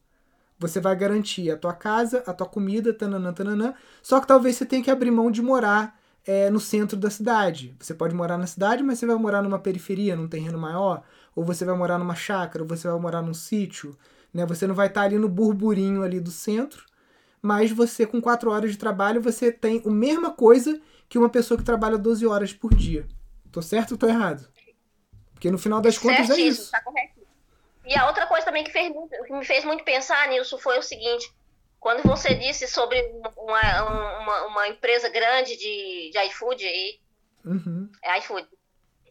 [0.60, 3.74] Você vai garantir a tua casa, a tua comida, tananã, tananã.
[4.02, 7.74] Só que talvez você tenha que abrir mão de morar é, no centro da cidade.
[7.80, 11.04] Você pode morar na cidade, mas você vai morar numa periferia, num terreno maior.
[11.34, 13.98] Ou você vai morar numa chácara, ou você vai morar num sítio.
[14.34, 14.46] Né?
[14.46, 16.86] Você não vai estar ali no burburinho ali do centro,
[17.42, 21.58] mas você com 4 horas de trabalho, você tem a mesma coisa que uma pessoa
[21.58, 23.08] que trabalha 12 horas por dia.
[23.52, 24.52] Tô certo ou tô errado?
[25.34, 26.72] Porque no final das contas é isso.
[26.72, 27.22] Tá correto.
[27.86, 28.94] E a outra coisa também que, fez,
[29.28, 31.30] que me fez muito pensar nisso foi o seguinte:
[31.80, 32.98] quando você disse sobre
[33.38, 37.00] uma, uma, uma empresa grande de, de iFood aí,
[37.44, 37.92] uhum.
[38.02, 38.48] é iFood,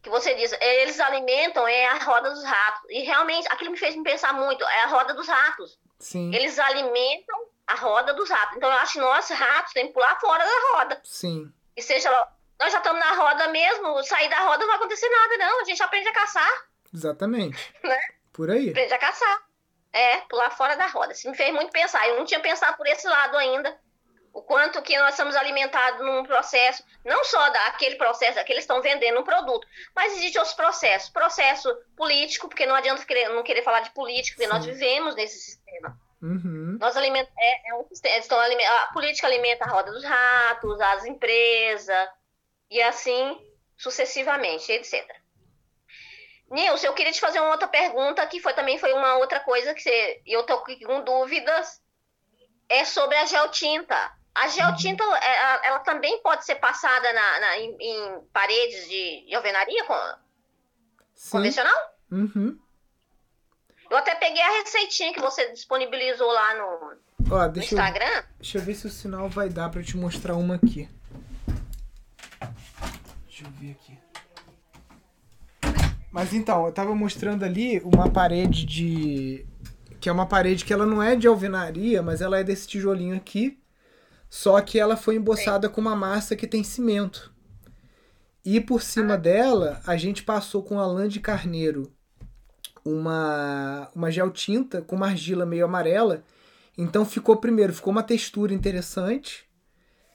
[0.02, 2.90] que você diz, eles alimentam é a roda dos ratos.
[2.90, 5.78] E realmente, aquilo me fez me pensar muito, é a roda dos ratos.
[5.98, 6.34] Sim.
[6.34, 8.56] Eles alimentam a roda dos ratos.
[8.56, 11.00] Então eu acho que nós, ratos, tem que pular fora da roda.
[11.04, 11.52] Sim.
[11.76, 12.10] E seja
[12.58, 15.60] nós já estamos na roda mesmo, sair da roda não vai acontecer nada, não.
[15.60, 16.66] A gente aprende a caçar.
[16.92, 17.74] Exatamente.
[17.82, 17.98] Né?
[18.32, 18.70] Por aí.
[18.70, 19.42] Aprende a caçar.
[19.92, 21.12] É, pular fora da roda.
[21.12, 22.08] Isso me fez muito pensar.
[22.08, 23.78] Eu não tinha pensado por esse lado ainda
[24.32, 28.80] o quanto que nós somos alimentados num processo, não só daquele processo, que eles estão
[28.80, 31.10] vendendo um produto, mas existem outros processos.
[31.10, 34.54] Processo político, porque não adianta querer, não querer falar de política, porque Sim.
[34.54, 35.98] nós vivemos nesse sistema.
[36.22, 36.78] Uhum.
[36.80, 42.08] Nós aliment, é, é um, estão a política alimenta a roda dos ratos, as empresas,
[42.70, 43.38] e assim
[43.76, 45.04] sucessivamente, etc.
[46.48, 49.74] Nilson, eu queria te fazer uma outra pergunta, que foi também foi uma outra coisa
[49.74, 51.82] que você, eu estou com dúvidas,
[52.68, 54.21] é sobre a geotinta.
[54.34, 55.14] A geotinta, uhum.
[55.14, 59.84] ela, ela, também pode ser passada na, na em, em, paredes de, de alvenaria
[61.30, 61.76] convencional?
[62.10, 62.58] Uhum.
[63.90, 66.96] Eu até peguei a receitinha que você disponibilizou lá no,
[67.30, 68.06] Ó, no Instagram.
[68.06, 70.88] Eu, deixa eu ver se o sinal vai dar para te mostrar uma aqui.
[73.26, 73.98] Deixa eu ver aqui.
[76.10, 79.46] Mas então, eu tava mostrando ali uma parede de.
[80.00, 83.16] Que é uma parede que ela não é de alvenaria, mas ela é desse tijolinho
[83.16, 83.61] aqui.
[84.32, 87.30] Só que ela foi emboçada com uma massa que tem cimento.
[88.42, 91.92] E por cima dela, a gente passou com a lã de carneiro
[92.82, 96.24] uma, uma gel tinta com uma argila meio amarela.
[96.78, 99.44] Então ficou primeiro, ficou uma textura interessante.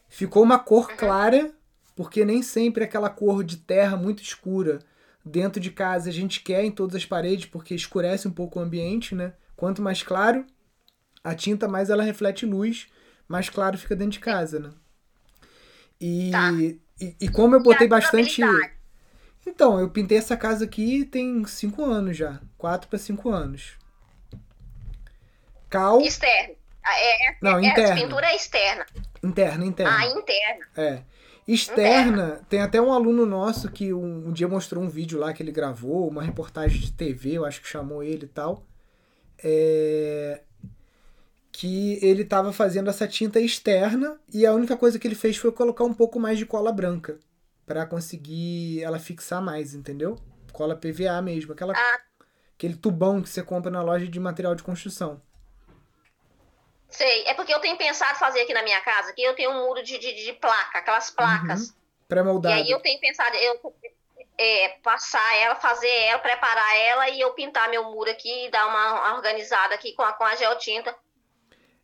[0.10, 1.52] Ficou uma cor clara,
[1.96, 4.80] porque nem sempre aquela cor de terra muito escura
[5.24, 8.64] dentro de casa a gente quer em todas as paredes, porque escurece um pouco o
[8.64, 9.34] ambiente, né?
[9.56, 10.44] Quanto mais claro,
[11.24, 12.88] a tinta mais ela reflete luz
[13.28, 14.70] mais claro fica dentro de casa, né?
[16.00, 16.52] E, tá.
[17.00, 18.42] e, e, como eu botei bastante.
[19.46, 22.40] Então, eu pintei essa casa aqui tem cinco anos já.
[22.58, 23.78] Quatro para cinco anos.
[25.70, 26.02] Cal.
[26.02, 26.56] Externo.
[26.84, 27.96] Ah, é, é, Não, é, interna.
[27.96, 28.86] pintura é externa.
[29.22, 29.98] Interna, interna.
[29.98, 30.66] Ah, interna.
[30.76, 31.02] É.
[31.48, 32.42] Externa, interna.
[32.50, 35.52] tem até um aluno nosso que um, um, dia mostrou um vídeo lá que ele
[35.52, 38.66] gravou, uma reportagem de TV, eu acho que chamou ele e tal.
[39.42, 40.42] É,
[41.58, 45.52] que ele estava fazendo essa tinta externa e a única coisa que ele fez foi
[45.52, 47.20] colocar um pouco mais de cola branca
[47.66, 50.20] para conseguir ela fixar mais, entendeu?
[50.54, 52.00] Cola PVA mesmo, aquela ah.
[52.54, 55.20] aquele tubão que você compra na loja de material de construção.
[56.90, 59.66] Sei, é porque eu tenho pensado fazer aqui na minha casa, que eu tenho um
[59.66, 61.70] muro de, de, de placa, aquelas placas.
[61.70, 61.76] Uhum.
[62.08, 62.56] Pré-moldado.
[62.56, 63.74] E aí eu tenho pensado, eu
[64.38, 68.68] é, passar ela, fazer ela, preparar ela e eu pintar meu muro aqui e dar
[68.68, 70.96] uma organizada aqui com a, com a geotinta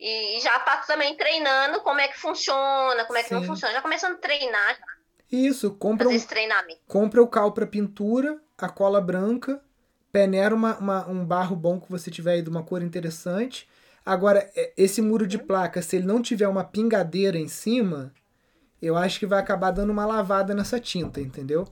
[0.04, 3.36] e já tá também treinando como é que funciona, como é que Sim.
[3.36, 3.74] não funciona.
[3.74, 4.78] Já começando a treinar.
[5.32, 6.18] Isso, compra, um,
[6.86, 9.64] compra o cal para pintura, a cola branca,
[10.12, 13.68] peneira uma, uma, um barro bom que você tiver aí de uma cor interessante.
[14.06, 18.14] Agora, é, esse muro de placa, se ele não tiver uma pingadeira em cima,
[18.82, 21.66] eu acho que vai acabar dando uma lavada nessa tinta, entendeu?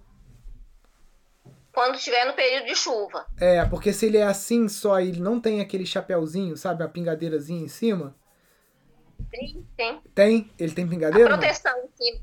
[1.74, 3.26] Quando estiver no período de chuva.
[3.38, 6.84] É, porque se ele é assim só e ele não tem aquele chapéuzinho, sabe?
[6.84, 8.16] A pingadeirazinha em cima.
[9.32, 10.02] Tem, tem.
[10.14, 10.52] Tem?
[10.60, 11.34] Ele tem pingadeira?
[11.34, 12.20] A proteção cima.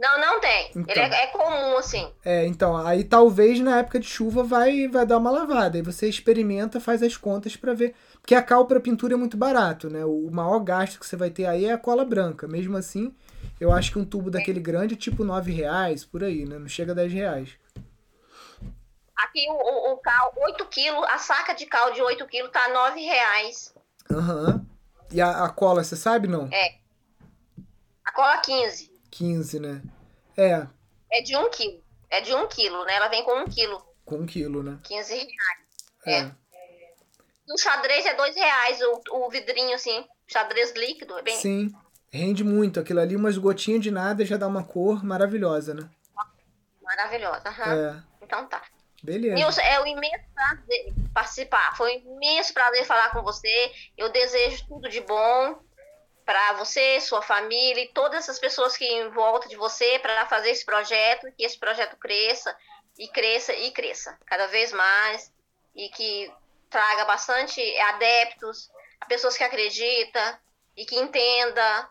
[0.00, 0.70] Não, não tem.
[0.74, 2.10] Então, ele é, é, comum, assim.
[2.24, 5.76] É, então, aí talvez na época de chuva vai, vai dar uma lavada.
[5.76, 7.94] Aí você experimenta, faz as contas para ver.
[8.14, 10.02] Porque a cal para pintura é muito barato, né?
[10.06, 12.48] O maior gasto que você vai ter aí é a cola branca.
[12.48, 13.14] Mesmo assim,
[13.60, 16.58] eu acho que um tubo daquele grande é tipo 9 reais, por aí, né?
[16.58, 17.50] Não chega a 10 reais.
[19.14, 22.70] Aqui o, o, o cal, 8 quilos, a saca de cal de 8 quilos tá
[22.72, 23.74] 9 reais.
[24.10, 24.46] Aham.
[24.46, 24.69] Uhum.
[25.10, 26.48] E a, a cola, você sabe, não?
[26.52, 26.78] É.
[28.04, 28.92] A cola 15.
[29.10, 29.82] 15, né?
[30.36, 30.66] É.
[31.10, 31.82] É de 1 quilo.
[32.08, 32.94] É de 1 quilo, né?
[32.94, 33.84] Ela vem com 1 quilo.
[34.04, 34.78] Com 1 quilo, né?
[34.84, 35.30] 15 reais.
[36.06, 36.12] É.
[36.20, 36.32] é.
[37.52, 41.18] O xadrez é 2 reais, o, o vidrinho, assim, xadrez líquido.
[41.18, 41.36] É bem...
[41.36, 41.74] Sim.
[42.12, 42.78] Rende muito.
[42.80, 45.88] Aquilo ali, umas gotinhas de nada já dá uma cor maravilhosa, né?
[46.82, 47.72] Maravilhosa, aham.
[47.72, 48.02] É.
[48.22, 48.62] Então tá.
[49.02, 49.34] Beleza.
[49.34, 51.76] Nilson, é um imenso prazer participar.
[51.76, 53.72] Foi um imenso prazer falar com você.
[53.96, 55.58] Eu desejo tudo de bom
[56.24, 60.50] para você, sua família e todas essas pessoas que em volta de você para fazer
[60.50, 62.56] esse projeto, que esse projeto cresça
[62.98, 65.32] e cresça e cresça cada vez mais
[65.74, 66.32] e que
[66.68, 68.70] traga bastante adeptos,
[69.08, 70.38] pessoas que acreditam
[70.76, 71.90] e que entenda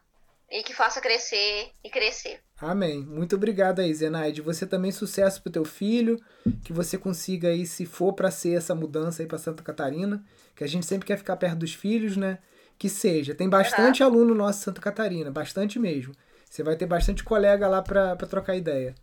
[0.50, 2.42] e que faça crescer e crescer.
[2.62, 3.02] Amém.
[3.06, 4.42] Muito obrigado aí, Zenaide.
[4.42, 6.20] Você também sucesso pro teu filho,
[6.64, 10.24] que você consiga aí, se for para ser essa mudança aí para Santa Catarina,
[10.56, 12.40] que a gente sempre quer ficar perto dos filhos, né?
[12.78, 13.34] Que seja.
[13.34, 14.10] Tem bastante uhum.
[14.10, 16.14] aluno nosso em Santa Catarina, bastante mesmo.
[16.50, 18.96] Você vai ter bastante colega lá para trocar ideia.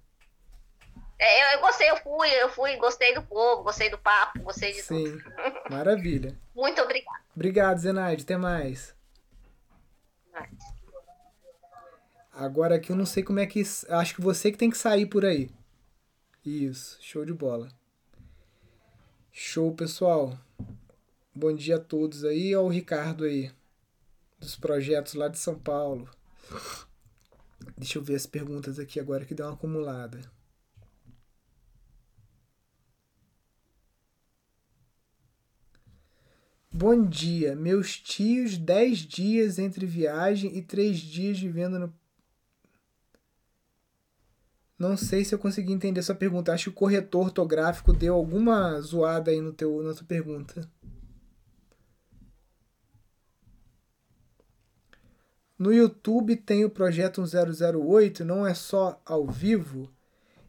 [1.19, 4.73] É, eu, eu, gostei, eu fui, eu fui, gostei do povo, gostei do papo, gostei
[4.73, 5.19] de Sim.
[5.19, 5.33] tudo.
[5.71, 6.37] Maravilha.
[6.55, 7.21] Muito obrigada.
[7.35, 8.23] Obrigado, Zenaide.
[8.25, 8.96] Até mais.
[12.39, 13.63] Agora aqui eu não sei como é que.
[13.89, 15.49] Acho que você que tem que sair por aí.
[16.45, 17.71] Isso, show de bola.
[19.33, 20.39] Show, pessoal.
[21.35, 22.55] Bom dia a todos aí.
[22.55, 23.51] Olha o Ricardo aí.
[24.39, 26.11] Dos projetos lá de São Paulo.
[27.75, 30.21] Deixa eu ver as perguntas aqui agora que deu uma acumulada.
[36.71, 37.57] Bom dia.
[37.57, 42.06] Meus tios, 10 dias entre viagem e 3 dias vivendo no
[44.79, 46.53] não sei se eu consegui entender sua pergunta.
[46.53, 50.69] Acho que o corretor ortográfico deu alguma zoada aí no teu, na tua pergunta.
[55.59, 59.91] No YouTube tem o projeto 1008, não é só ao vivo.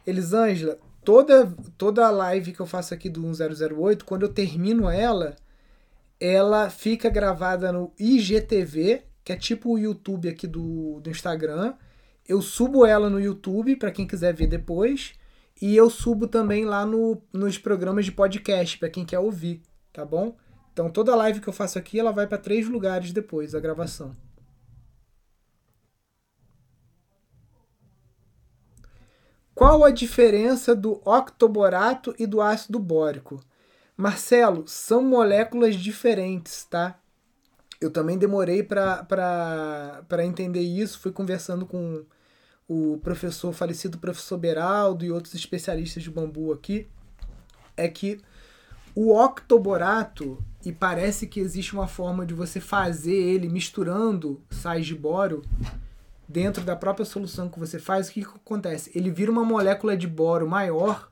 [0.06, 5.38] Elisângela, toda toda a live que eu faço aqui do 1008, quando eu termino ela,
[6.20, 11.76] ela fica gravada no IGTV, que é tipo o YouTube aqui do, do Instagram
[12.28, 15.14] eu subo ela no YouTube para quem quiser ver depois.
[15.60, 19.62] E eu subo também lá no, nos programas de podcast para quem quer ouvir,
[19.92, 20.36] tá bom?
[20.72, 24.16] Então toda live que eu faço aqui, ela vai para três lugares depois da gravação.
[29.56, 33.44] Qual a diferença do octoborato e do ácido bórico?
[33.96, 37.00] Marcelo, são moléculas diferentes, tá?
[37.82, 42.06] Eu também demorei para entender isso, fui conversando com
[42.68, 46.88] o professor falecido professor Beraldo e outros especialistas de bambu aqui,
[47.76, 48.20] é que
[48.94, 54.96] o octoborato, e parece que existe uma forma de você fazer ele misturando sais de
[54.96, 55.44] boro
[56.28, 58.92] dentro da própria solução que você faz, o que, que acontece?
[58.94, 61.10] Ele vira uma molécula de boro maior.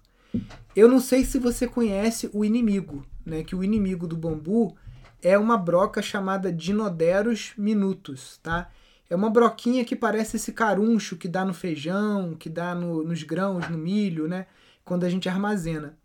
[0.76, 3.44] Eu não sei se você conhece o inimigo, né?
[3.44, 4.76] Que o inimigo do bambu
[5.22, 8.70] é uma broca chamada Dinoderus minutus, tá?
[9.10, 13.22] É uma broquinha que parece esse caruncho que dá no feijão, que dá no, nos
[13.24, 14.48] grãos, no milho, né?
[14.84, 15.98] Quando a gente armazena.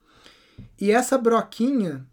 [0.79, 2.07] E essa broquinha,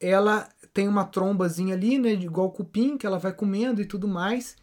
[0.00, 2.12] ela tem uma trombazinha ali, né?
[2.12, 4.56] Igual cupim, que ela vai comendo e tudo mais.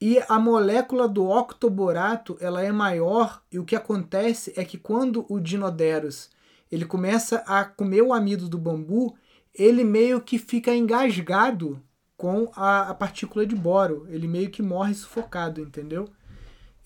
[0.00, 3.40] E a molécula do octoborato, ela é maior.
[3.52, 6.28] E o que acontece é que quando o Dinoderus
[6.72, 9.14] ele começa a comer o amido do bambu,
[9.54, 11.80] ele meio que fica engasgado
[12.22, 14.06] com a, a partícula de boro.
[14.08, 16.08] Ele meio que morre sufocado, entendeu?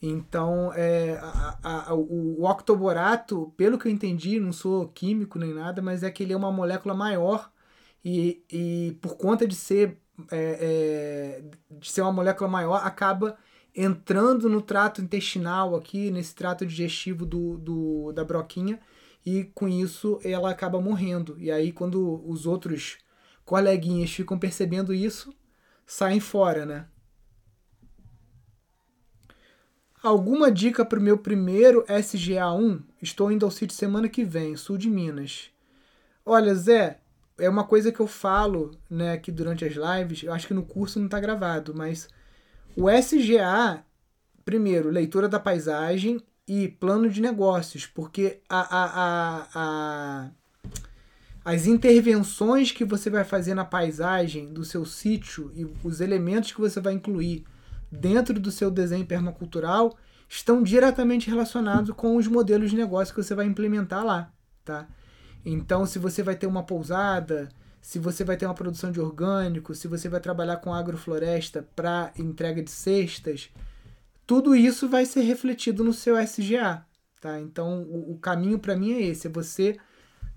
[0.00, 1.18] Então, é,
[1.62, 6.02] a, a, o, o octoborato, pelo que eu entendi, não sou químico nem nada, mas
[6.02, 7.50] é que ele é uma molécula maior
[8.02, 9.98] e, e por conta de ser,
[10.30, 13.36] é, é, de ser uma molécula maior, acaba
[13.74, 18.80] entrando no trato intestinal aqui, nesse trato digestivo do, do, da broquinha,
[19.24, 21.36] e com isso ela acaba morrendo.
[21.38, 22.96] E aí, quando os outros
[23.46, 25.32] coleguinhas ficam percebendo isso,
[25.86, 26.86] saem fora, né?
[30.02, 32.82] Alguma dica para o meu primeiro SGA1?
[33.00, 35.50] Estou indo ao sítio semana que vem, sul de Minas.
[36.24, 36.98] Olha, Zé,
[37.38, 40.64] é uma coisa que eu falo né, aqui durante as lives, eu acho que no
[40.64, 42.08] curso não está gravado, mas
[42.76, 43.84] o SGA,
[44.44, 50.30] primeiro, leitura da paisagem e plano de negócios, porque a, a, a, a,
[51.46, 56.60] as intervenções que você vai fazer na paisagem do seu sítio e os elementos que
[56.60, 57.44] você vai incluir
[57.88, 59.96] dentro do seu desenho permacultural
[60.28, 64.32] estão diretamente relacionados com os modelos de negócio que você vai implementar lá,
[64.64, 64.88] tá?
[65.44, 67.48] Então, se você vai ter uma pousada,
[67.80, 72.12] se você vai ter uma produção de orgânico, se você vai trabalhar com agrofloresta para
[72.18, 73.50] entrega de cestas,
[74.26, 76.84] tudo isso vai ser refletido no seu SGA,
[77.20, 77.38] tá?
[77.38, 79.76] Então, o, o caminho para mim é esse, é você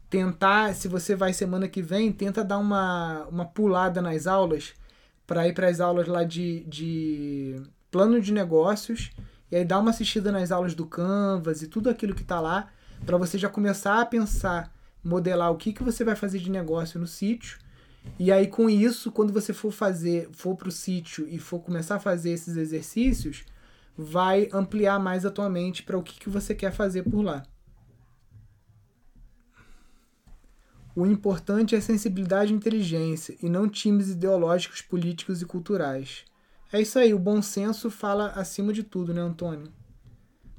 [0.09, 4.73] tentar, se você vai semana que vem, tenta dar uma, uma pulada nas aulas
[5.27, 9.11] para ir para as aulas lá de, de plano de negócios
[9.51, 12.69] e aí dá uma assistida nas aulas do Canvas e tudo aquilo que está lá
[13.05, 16.99] para você já começar a pensar, modelar o que, que você vai fazer de negócio
[16.99, 17.59] no sítio.
[18.17, 21.95] E aí com isso, quando você for fazer, for para o sítio e for começar
[21.95, 23.45] a fazer esses exercícios,
[23.95, 27.43] vai ampliar mais a tua mente para o que, que você quer fazer por lá.
[30.99, 36.25] O importante é sensibilidade e inteligência, e não times ideológicos, políticos e culturais.
[36.73, 39.71] É isso aí, o bom senso fala acima de tudo, né, Antônio?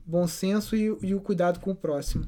[0.07, 2.25] Bom senso e, e o cuidado com o próximo.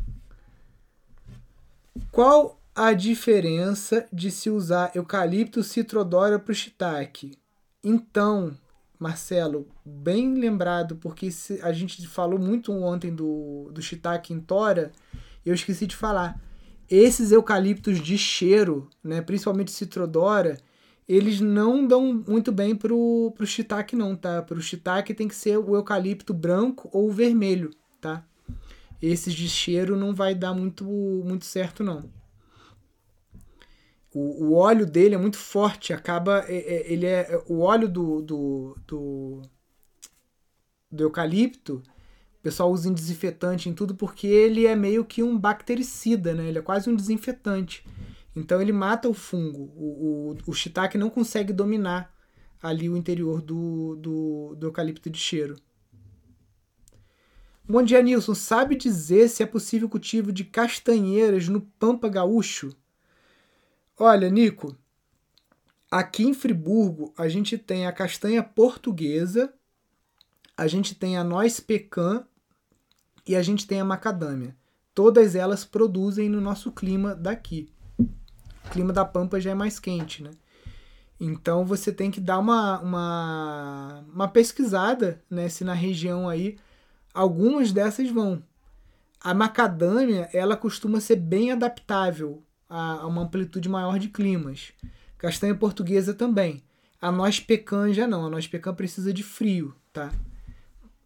[2.11, 7.39] Qual a diferença de se usar eucalipto citrodora para o shiitake?
[7.83, 8.55] Então,
[8.99, 11.31] Marcelo, bem lembrado, porque
[11.63, 14.93] a gente falou muito ontem do, do shiitake em tora,
[15.47, 16.39] eu esqueci de falar.
[16.95, 20.59] Esses eucaliptos de cheiro, né, principalmente citrodora,
[21.09, 24.43] eles não dão muito bem pro, pro shiitake não, tá?
[24.43, 28.23] Pro shiitake tem que ser o eucalipto branco ou vermelho, tá?
[29.01, 32.13] Esses de cheiro não vai dar muito, muito certo não.
[34.13, 38.21] O, o óleo dele é muito forte, acaba é, é, ele é o óleo do,
[38.21, 39.43] do, do,
[40.91, 41.83] do eucalipto
[42.43, 46.49] pessoal usa em desinfetante em tudo porque ele é meio que um bactericida, né?
[46.49, 47.87] Ele é quase um desinfetante.
[48.35, 49.73] Então ele mata o fungo.
[49.77, 52.13] O, o, o shiitake não consegue dominar
[52.61, 55.57] ali o interior do, do, do eucalipto de cheiro.
[57.69, 58.35] Bom dia, Nilson.
[58.35, 62.75] Sabe dizer se é possível cultivo de castanheiras no Pampa Gaúcho?
[63.97, 64.77] Olha, Nico,
[65.89, 69.53] aqui em Friburgo a gente tem a castanha portuguesa,
[70.57, 72.27] a gente tem a noz pecan
[73.27, 74.57] e a gente tem a macadâmia.
[74.95, 77.73] Todas elas produzem no nosso clima daqui
[78.73, 80.31] clima da Pampa já é mais quente, né?
[81.21, 85.49] Então você tem que dar uma, uma, uma pesquisada, né?
[85.49, 86.59] Se na região aí
[87.13, 88.43] algumas dessas vão.
[89.21, 94.73] A macadâmia, ela costuma ser bem adaptável a, a uma amplitude maior de climas.
[95.17, 96.63] Castanha portuguesa também.
[97.01, 98.27] A noz pecan já não.
[98.27, 100.11] A noz pecan precisa de frio, tá?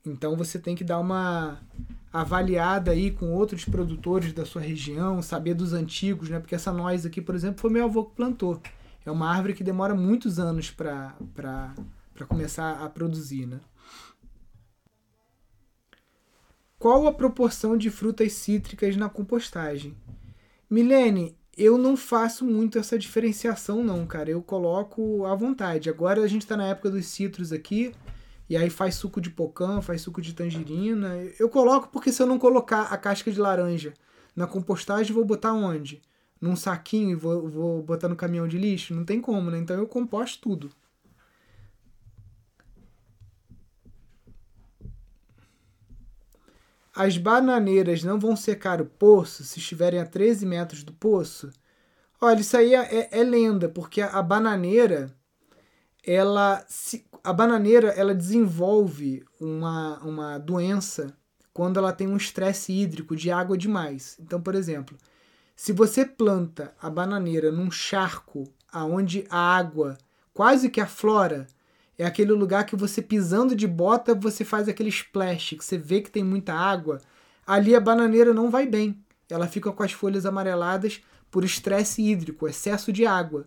[0.05, 1.61] Então você tem que dar uma
[2.21, 6.39] avaliada aí com outros produtores da sua região, saber dos antigos, né?
[6.39, 8.61] Porque essa noz aqui, por exemplo, foi meu avô que plantou.
[9.05, 11.15] É uma árvore que demora muitos anos para
[12.29, 13.61] começar a produzir, né?
[16.79, 19.97] Qual a proporção de frutas cítricas na compostagem?
[20.69, 24.31] Milene, eu não faço muito essa diferenciação não, cara.
[24.31, 25.89] Eu coloco à vontade.
[25.89, 27.95] Agora a gente está na época dos citros aqui.
[28.49, 31.17] E aí faz suco de pocã, faz suco de tangerina.
[31.39, 33.93] Eu coloco porque se eu não colocar a casca de laranja
[34.35, 36.01] na compostagem, vou botar onde?
[36.41, 38.95] Num saquinho e vou, vou botar no caminhão de lixo?
[38.95, 39.59] Não tem como, né?
[39.59, 40.71] Então eu composto tudo.
[46.95, 51.51] As bananeiras não vão secar o poço se estiverem a 13 metros do poço?
[52.21, 55.15] Olha, isso aí é, é, é lenda, porque a, a bananeira
[56.07, 61.13] ela se, a bananeira ela desenvolve uma, uma doença
[61.53, 64.17] quando ela tem um estresse hídrico de água demais.
[64.21, 64.97] Então, por exemplo,
[65.57, 69.99] se você planta a bananeira num charco aonde a água
[70.33, 71.49] quase que aflora,
[71.99, 76.01] é aquele lugar que você pisando de bota, você faz aquele splash, que você vê
[76.01, 77.01] que tem muita água,
[77.45, 79.03] ali a bananeira não vai bem.
[79.29, 83.45] Ela fica com as folhas amareladas por estresse hídrico, excesso de água.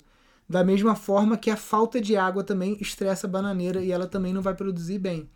[0.49, 4.33] Da mesma forma que a falta de água também estressa a bananeira e ela também
[4.33, 5.29] não vai produzir bem.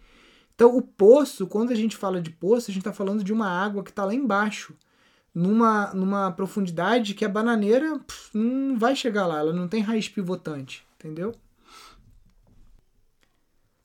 [0.55, 3.47] Então, o poço, quando a gente fala de poço, a gente está falando de uma
[3.47, 4.75] água que está lá embaixo,
[5.33, 10.09] numa, numa profundidade que a bananeira pff, não vai chegar lá, ela não tem raiz
[10.09, 11.33] pivotante, entendeu?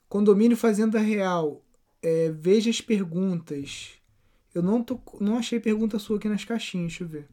[0.07, 1.61] Condomínio Fazenda Real.
[2.01, 3.91] É, veja as perguntas.
[4.53, 7.27] Eu não, tô, não achei pergunta sua aqui nas caixinhas, deixa eu ver.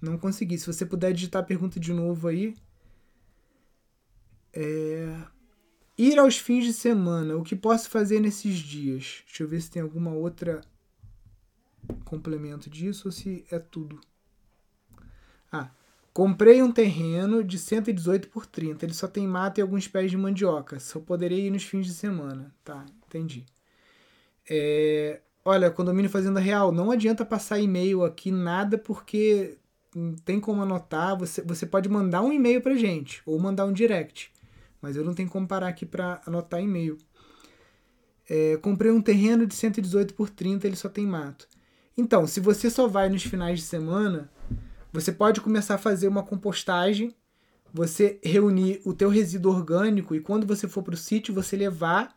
[0.00, 0.58] Não consegui.
[0.58, 2.54] Se você puder digitar a pergunta de novo aí.
[4.52, 5.16] É...
[5.96, 7.36] Ir aos fins de semana.
[7.36, 9.22] O que posso fazer nesses dias?
[9.26, 10.60] Deixa eu ver se tem alguma outra
[12.04, 14.00] complemento disso ou se é tudo.
[15.50, 15.70] Ah,
[16.12, 18.84] comprei um terreno de 118 por 30.
[18.84, 20.78] Ele só tem mata e alguns pés de mandioca.
[20.78, 22.54] Só poderei ir nos fins de semana.
[22.62, 23.44] Tá, entendi.
[24.48, 29.58] É, olha, condomínio Fazenda Real, não adianta passar e-mail aqui, nada, porque
[30.24, 31.16] tem como anotar.
[31.18, 34.32] Você, você pode mandar um e-mail pra gente, ou mandar um direct.
[34.80, 36.98] Mas eu não tenho como parar aqui para anotar e-mail.
[38.28, 41.48] É, comprei um terreno de 118 por 30, ele só tem mato.
[41.96, 44.30] Então, se você só vai nos finais de semana,
[44.92, 47.14] você pode começar a fazer uma compostagem,
[47.72, 52.16] você reunir o teu resíduo orgânico e quando você for para o sítio, você levar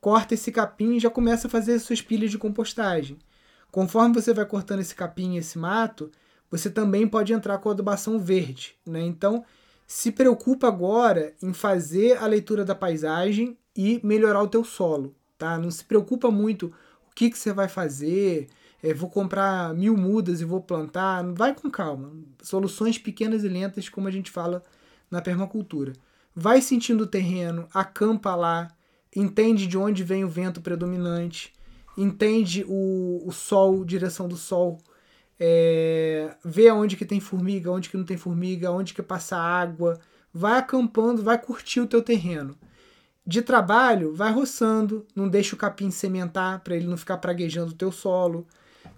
[0.00, 3.16] corta esse capim e já começa a fazer as suas pilhas de compostagem.
[3.70, 6.10] Conforme você vai cortando esse capim e esse mato,
[6.52, 8.74] você também pode entrar com adubação verde.
[8.86, 9.00] Né?
[9.00, 9.42] Então,
[9.86, 15.14] se preocupa agora em fazer a leitura da paisagem e melhorar o teu solo.
[15.38, 15.56] Tá?
[15.56, 16.66] Não se preocupa muito
[17.10, 18.48] o que, que você vai fazer,
[18.82, 21.24] é, vou comprar mil mudas e vou plantar.
[21.32, 22.12] Vai com calma.
[22.42, 24.62] Soluções pequenas e lentas, como a gente fala
[25.10, 25.94] na permacultura.
[26.36, 28.68] Vai sentindo o terreno, acampa lá,
[29.16, 31.52] entende de onde vem o vento predominante,
[31.96, 34.78] entende o, o sol, direção do sol,
[35.44, 39.98] é, vê onde que tem formiga, onde que não tem formiga, onde que passa água,
[40.32, 42.56] vai acampando, vai curtir o teu terreno.
[43.26, 47.76] De trabalho, vai roçando, não deixa o capim sementar para ele não ficar praguejando o
[47.76, 48.46] teu solo,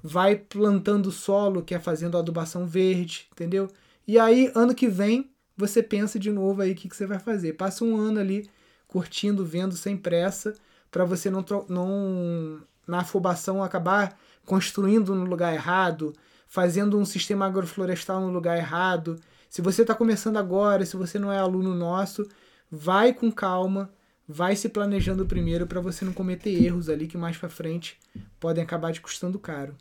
[0.03, 3.71] vai plantando solo, que é fazendo adubação verde, entendeu?
[4.07, 7.19] E aí, ano que vem, você pensa de novo aí o que, que você vai
[7.19, 7.55] fazer.
[7.55, 8.51] Passa um ano ali
[8.87, 10.53] curtindo, vendo sem pressa,
[10.91, 14.15] para você não, não na afobação acabar
[14.45, 16.13] construindo no lugar errado,
[16.55, 19.19] fazendo um sistema agroflorestal no lugar errado.
[19.51, 22.29] Se você está começando agora, se você não é aluno nosso,
[22.71, 23.93] vai com calma,
[24.29, 27.99] vai se planejando primeiro para você não cometer erros ali que mais para frente
[28.39, 29.75] podem acabar te custando caro.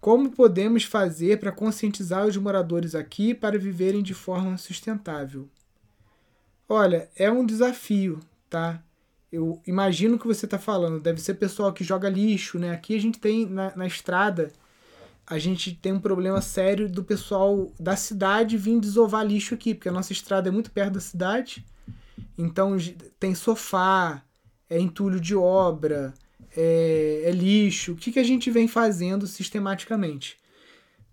[0.00, 5.48] Como podemos fazer para conscientizar os moradores aqui para viverem de forma sustentável?
[6.68, 8.18] Olha, é um desafio,
[8.50, 8.82] tá?
[9.36, 10.98] Eu imagino que você está falando.
[10.98, 12.70] Deve ser pessoal que joga lixo, né?
[12.70, 14.50] Aqui a gente tem na, na estrada,
[15.26, 19.90] a gente tem um problema sério do pessoal da cidade vir desovar lixo aqui, porque
[19.90, 21.66] a nossa estrada é muito perto da cidade.
[22.38, 22.78] Então
[23.20, 24.22] tem sofá,
[24.70, 26.14] é entulho de obra,
[26.56, 27.92] é, é lixo.
[27.92, 30.38] O que, que a gente vem fazendo sistematicamente?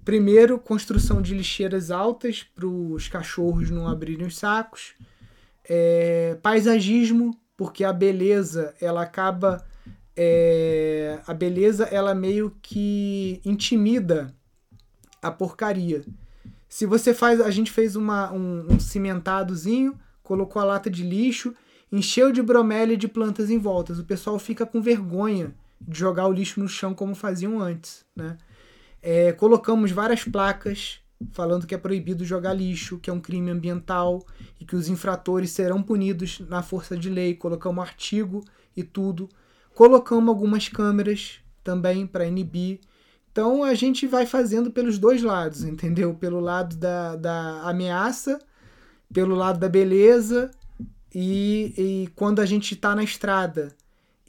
[0.05, 4.93] Primeiro, construção de lixeiras altas para os cachorros não abrirem os sacos
[5.65, 9.65] é, paisagismo, porque a beleza ela acaba
[10.15, 14.33] é, a beleza ela meio que intimida
[15.21, 16.03] a porcaria.
[16.67, 21.53] Se você faz, a gente fez uma, um, um cimentadozinho, colocou a lata de lixo,
[21.91, 23.99] encheu de bromélia de plantas em voltas.
[23.99, 28.37] O pessoal fica com vergonha de jogar o lixo no chão como faziam antes, né?
[29.01, 34.25] É, colocamos várias placas falando que é proibido jogar lixo, que é um crime ambiental
[34.59, 37.35] e que os infratores serão punidos na força de lei.
[37.35, 38.43] Colocamos artigo
[38.75, 39.29] e tudo.
[39.73, 42.79] Colocamos algumas câmeras também para inibir.
[43.31, 46.13] Então a gente vai fazendo pelos dois lados, entendeu?
[46.13, 48.39] Pelo lado da, da ameaça,
[49.11, 50.51] pelo lado da beleza,
[51.13, 53.75] e, e quando a gente está na estrada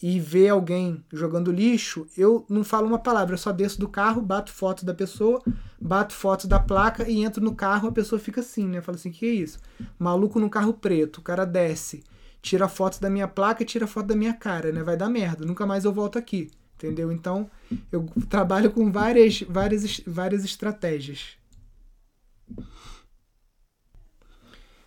[0.03, 4.21] e vê alguém jogando lixo, eu não falo uma palavra, eu só desço do carro,
[4.21, 5.43] bato foto da pessoa,
[5.81, 8.81] bato foto da placa e entro no carro, a pessoa fica assim, né?
[8.81, 9.59] Fala assim, que é isso?
[9.99, 12.03] Maluco no carro preto, o cara desce,
[12.43, 14.83] tira foto da minha placa e tira foto da minha cara, né?
[14.83, 17.11] Vai dar merda, nunca mais eu volto aqui, entendeu?
[17.11, 17.51] Então,
[17.91, 21.39] eu trabalho com várias, várias, várias estratégias.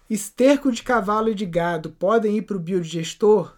[0.09, 3.56] Esterco de cavalo e de gado podem ir para o biodigestor?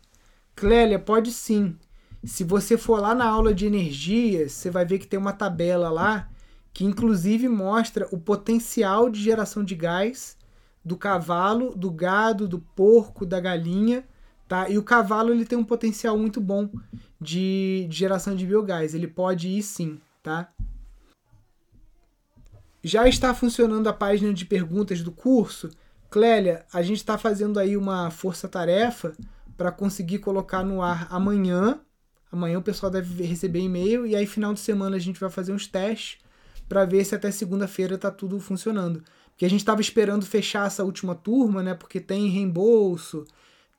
[0.60, 1.78] Clélia, pode sim.
[2.22, 5.90] Se você for lá na aula de energia, você vai ver que tem uma tabela
[5.90, 6.30] lá
[6.74, 10.38] que inclusive mostra o potencial de geração de gás
[10.84, 14.04] do cavalo, do gado, do porco, da galinha,
[14.50, 14.70] tá?
[14.70, 16.70] E o cavalo ele tem um potencial muito bom
[17.22, 18.94] de, de geração de biogás.
[18.94, 20.50] Ele pode ir sim, tá?
[22.84, 25.70] Já está funcionando a página de perguntas do curso?
[26.10, 29.16] Clélia, a gente está fazendo aí uma força-tarefa
[29.60, 31.82] para conseguir colocar no ar amanhã.
[32.32, 35.52] Amanhã o pessoal deve receber e-mail e aí final de semana a gente vai fazer
[35.52, 36.18] uns testes
[36.70, 39.04] para ver se até segunda-feira está tudo funcionando.
[39.36, 41.74] que a gente estava esperando fechar essa última turma, né?
[41.74, 43.26] Porque tem reembolso,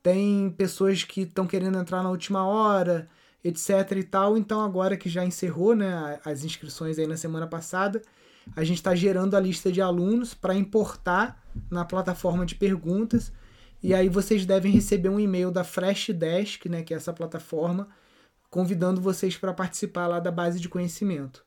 [0.02, 3.08] tem pessoas que estão querendo entrar na última hora,
[3.42, 4.36] etc e tal.
[4.36, 8.02] Então agora que já encerrou, né, as inscrições aí na semana passada,
[8.54, 13.32] a gente está gerando a lista de alunos para importar na plataforma de perguntas.
[13.82, 17.88] E aí vocês devem receber um e-mail da Freshdesk, né, que é essa plataforma,
[18.50, 21.44] convidando vocês para participar lá da base de conhecimento.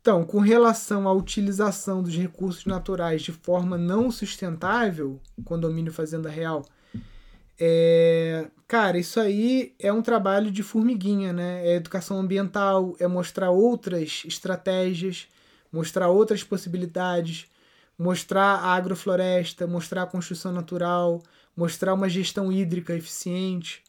[0.00, 6.66] Então, com relação à utilização dos recursos naturais de forma não sustentável, condomínio fazenda real,
[7.60, 11.64] é, cara, isso aí é um trabalho de formiguinha, né?
[11.64, 15.28] É educação ambiental, é mostrar outras estratégias,
[15.70, 17.46] mostrar outras possibilidades,
[17.98, 21.22] mostrar a agrofloresta, mostrar a construção natural,
[21.56, 23.82] mostrar uma gestão hídrica eficiente.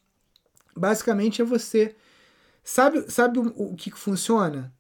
[0.75, 1.95] Basicamente é você.
[2.63, 4.73] Sabe, sabe o, o que funciona?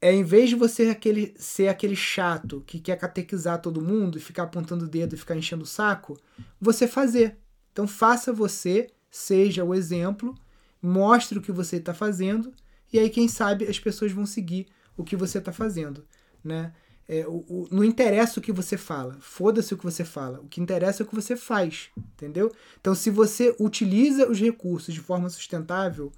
[0.00, 4.20] É em vez de você aquele, ser aquele chato que quer catequizar todo mundo e
[4.20, 6.16] ficar apontando o dedo e ficar enchendo o saco,
[6.60, 7.36] você fazer.
[7.72, 10.34] Então faça você, seja o exemplo,
[10.80, 12.52] mostre o que você está fazendo
[12.92, 16.04] e aí quem sabe as pessoas vão seguir o que você está fazendo,
[16.42, 16.72] né?
[17.10, 20.40] É, o, o, não interessa o que você fala, foda-se o que você fala.
[20.40, 22.52] O que interessa é o que você faz, entendeu?
[22.78, 26.12] Então, se você utiliza os recursos de forma sustentável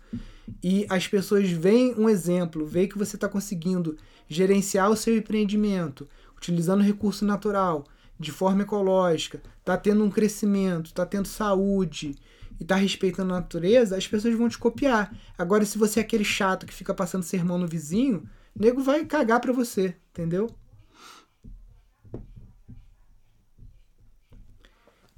[0.63, 3.97] e as pessoas veem um exemplo, veem que você está conseguindo
[4.29, 7.85] gerenciar o seu empreendimento utilizando recurso natural,
[8.19, 12.17] de forma ecológica, está tendo um crescimento, está tendo saúde
[12.59, 15.15] e está respeitando a natureza, as pessoas vão te copiar.
[15.39, 19.05] Agora, se você é aquele chato que fica passando sermão no vizinho, o nego vai
[19.05, 20.51] cagar para você, entendeu?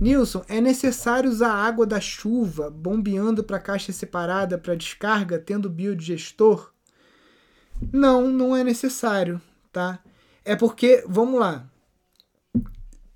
[0.02, 5.70] Nilson, é necessário usar a água da chuva bombeando para caixa separada para descarga, tendo
[5.70, 6.72] biodigestor?
[7.92, 9.40] Não, não é necessário,
[9.72, 10.00] tá?
[10.44, 11.64] É porque, vamos lá,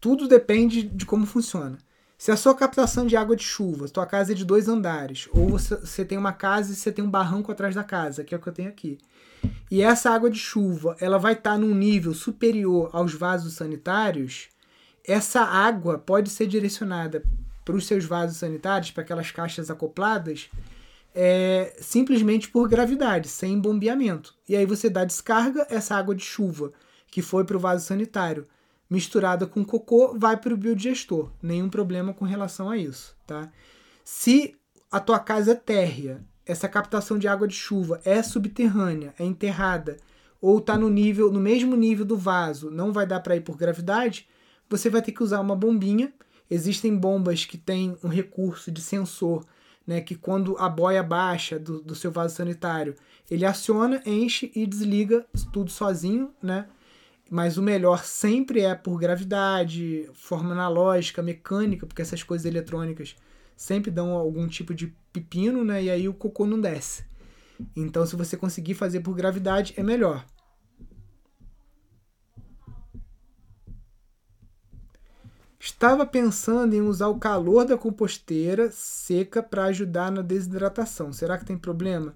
[0.00, 1.76] tudo depende de como funciona.
[2.16, 5.48] Se a sua captação de água de chuva, tua casa é de dois andares, ou
[5.48, 8.38] você, você tem uma casa e você tem um barranco atrás da casa, que é
[8.38, 8.96] o que eu tenho aqui,
[9.68, 14.50] e essa água de chuva ela vai estar tá num nível superior aos vasos sanitários,
[15.06, 17.22] essa água pode ser direcionada
[17.64, 20.50] para os seus vasos sanitários, para aquelas caixas acopladas,
[21.14, 24.34] é, simplesmente por gravidade, sem bombeamento.
[24.48, 26.72] E aí você dá descarga, essa água de chuva
[27.10, 28.46] que foi para o vaso sanitário
[28.88, 31.30] misturada com cocô vai para o biodigestor.
[31.42, 33.50] Nenhum problema com relação a isso, tá?
[34.04, 34.54] Se
[34.90, 39.96] a tua casa é térrea, essa captação de água de chuva é subterrânea, é enterrada
[40.40, 43.56] ou está no nível, no mesmo nível do vaso, não vai dar para ir por
[43.56, 44.28] gravidade,
[44.68, 46.12] você vai ter que usar uma bombinha.
[46.50, 49.44] Existem bombas que têm um recurso de sensor,
[49.86, 52.94] né, que quando a boia baixa do, do seu vaso sanitário,
[53.30, 56.66] ele aciona, enche e desliga tudo sozinho, né?
[57.30, 63.16] mas o melhor sempre é por gravidade, forma analógica, mecânica, porque essas coisas eletrônicas
[63.56, 65.84] sempre dão algum tipo de pepino, né?
[65.84, 67.04] E aí o cocô não desce.
[67.74, 70.24] Então, se você conseguir fazer por gravidade, é melhor.
[75.58, 81.12] Estava pensando em usar o calor da composteira seca para ajudar na desidratação.
[81.12, 82.14] Será que tem problema?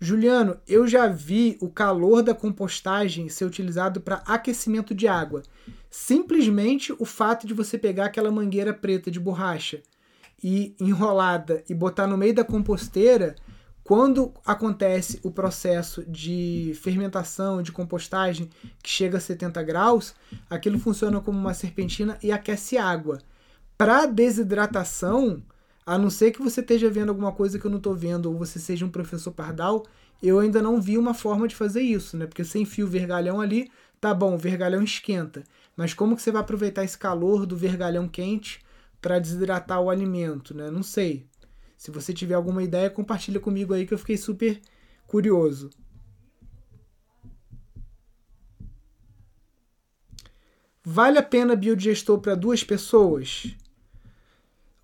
[0.00, 5.42] Juliano, eu já vi o calor da compostagem ser utilizado para aquecimento de água.
[5.90, 9.82] Simplesmente o fato de você pegar aquela mangueira preta de borracha
[10.42, 13.34] e enrolada e botar no meio da composteira,
[13.88, 18.50] quando acontece o processo de fermentação, de compostagem,
[18.82, 20.14] que chega a 70 graus,
[20.50, 23.16] aquilo funciona como uma serpentina e aquece água.
[23.78, 25.42] Para desidratação,
[25.86, 28.36] a não ser que você esteja vendo alguma coisa que eu não estou vendo, ou
[28.36, 29.86] você seja um professor pardal,
[30.22, 32.26] eu ainda não vi uma forma de fazer isso, né?
[32.26, 35.44] Porque sem fio vergalhão ali, tá bom, o vergalhão esquenta.
[35.74, 38.60] Mas como que você vai aproveitar esse calor do vergalhão quente
[39.00, 40.70] para desidratar o alimento, né?
[40.70, 41.26] Não sei.
[41.78, 44.60] Se você tiver alguma ideia, compartilha comigo aí que eu fiquei super
[45.06, 45.70] curioso.
[50.82, 53.56] Vale a pena biodigestor para duas pessoas?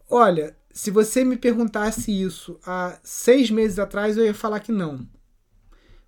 [0.08, 5.04] Olha, se você me perguntasse isso há seis meses atrás, eu ia falar que não.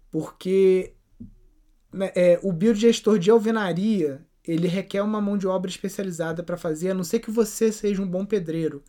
[0.09, 0.95] Porque
[1.93, 6.91] né, é, o biodigestor de alvenaria ele requer uma mão de obra especializada para fazer,
[6.91, 8.85] a não ser que você seja um bom pedreiro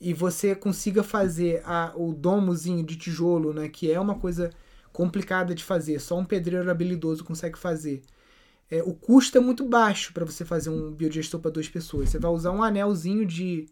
[0.00, 4.50] e você consiga fazer a, o domozinho de tijolo, né, que é uma coisa
[4.92, 8.02] complicada de fazer, só um pedreiro habilidoso consegue fazer.
[8.70, 12.08] É, o custo é muito baixo para você fazer um biodigestor para duas pessoas.
[12.10, 13.66] Você vai usar um anelzinho de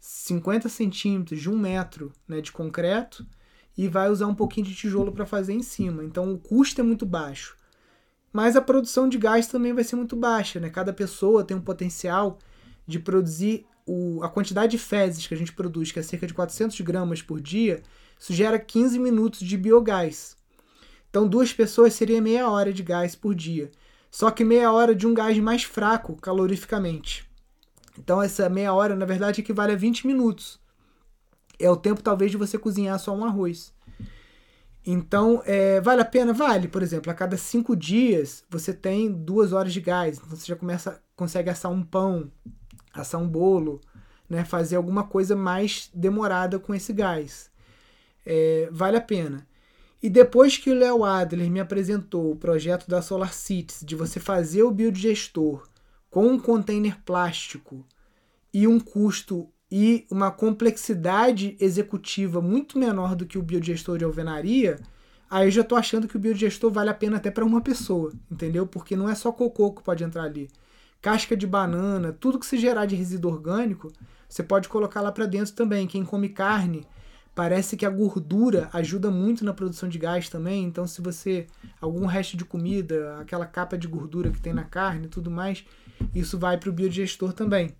[0.00, 3.26] 50 centímetros de um metro né, de concreto
[3.76, 6.04] e vai usar um pouquinho de tijolo para fazer em cima.
[6.04, 7.56] Então o custo é muito baixo.
[8.32, 10.70] mas a produção de gás também vai ser muito baixa, né?
[10.70, 12.38] Cada pessoa tem um potencial
[12.86, 16.34] de produzir o, a quantidade de fezes que a gente produz, que é cerca de
[16.34, 17.82] 400 gramas por dia,
[18.18, 20.36] isso gera 15 minutos de biogás.
[21.08, 23.70] Então, duas pessoas seria meia hora de gás por dia.
[24.10, 27.26] Só que meia hora de um gás mais fraco calorificamente.
[27.98, 30.60] Então, essa meia hora, na verdade, equivale a 20 minutos.
[31.58, 33.72] É o tempo, talvez, de você cozinhar só um arroz.
[34.84, 36.34] Então, é, vale a pena?
[36.34, 36.68] Vale.
[36.68, 40.18] Por exemplo, a cada cinco dias você tem duas horas de gás.
[40.18, 42.30] Então, você já começa, consegue assar um pão,
[43.00, 43.80] assar um bolo,
[44.28, 44.44] né?
[44.44, 47.50] fazer alguma coisa mais demorada com esse gás.
[48.24, 49.46] É, vale a pena.
[50.02, 54.20] E depois que o Léo Adler me apresentou o projeto da Solar Cities de você
[54.20, 55.68] fazer o biodigestor
[56.08, 57.84] com um container plástico
[58.52, 64.78] e um custo e uma complexidade executiva muito menor do que o biodigestor de alvenaria,
[65.28, 68.12] aí eu já estou achando que o biodigestor vale a pena até para uma pessoa,
[68.30, 68.66] entendeu?
[68.66, 70.48] Porque não é só cocô que pode entrar ali.
[71.00, 73.92] Casca de banana, tudo que se gerar de resíduo orgânico,
[74.28, 75.86] você pode colocar lá para dentro também.
[75.86, 76.86] Quem come carne
[77.38, 80.64] Parece que a gordura ajuda muito na produção de gás também.
[80.64, 81.46] Então, se você.
[81.80, 85.64] algum resto de comida, aquela capa de gordura que tem na carne e tudo mais,
[86.12, 87.76] isso vai para o biodigestor também.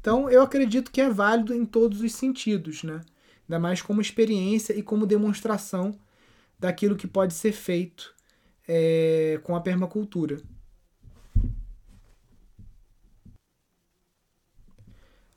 [0.00, 3.02] Então, eu acredito que é válido em todos os sentidos, né?
[3.46, 5.94] Ainda mais como experiência e como demonstração
[6.58, 8.14] daquilo que pode ser feito
[8.66, 10.38] é, com a permacultura.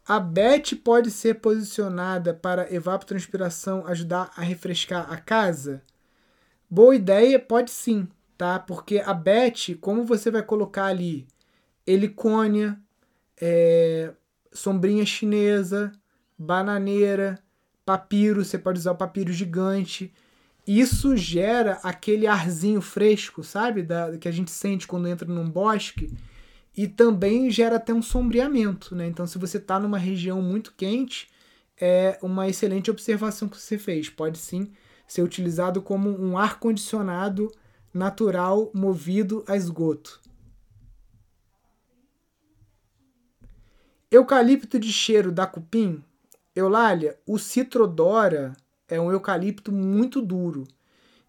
[0.08, 5.82] A BET pode ser posicionada para evapotranspiração ajudar a refrescar a casa?
[6.70, 8.60] Boa ideia, pode sim, tá?
[8.60, 11.26] Porque a BET, como você vai colocar ali
[11.88, 12.80] helicônia,
[13.41, 14.14] é,
[14.53, 15.91] sombrinha chinesa,
[16.38, 17.39] bananeira,
[17.84, 20.14] papiro, você pode usar o papiro gigante.
[20.68, 23.82] Isso gera aquele arzinho fresco, sabe?
[23.82, 26.16] Da, que a gente sente quando entra num bosque
[26.76, 29.07] e também gera até um sombreamento, né?
[29.07, 31.30] Então, se você está numa região muito quente,
[31.80, 34.09] é uma excelente observação que você fez.
[34.09, 34.71] Pode sim
[35.07, 37.51] ser utilizado como um ar condicionado
[37.93, 40.19] natural movido a esgoto.
[44.11, 46.03] Eucalipto de cheiro da cupim,
[46.55, 48.55] Eulália, o Citrodora
[48.88, 50.65] é um eucalipto muito duro.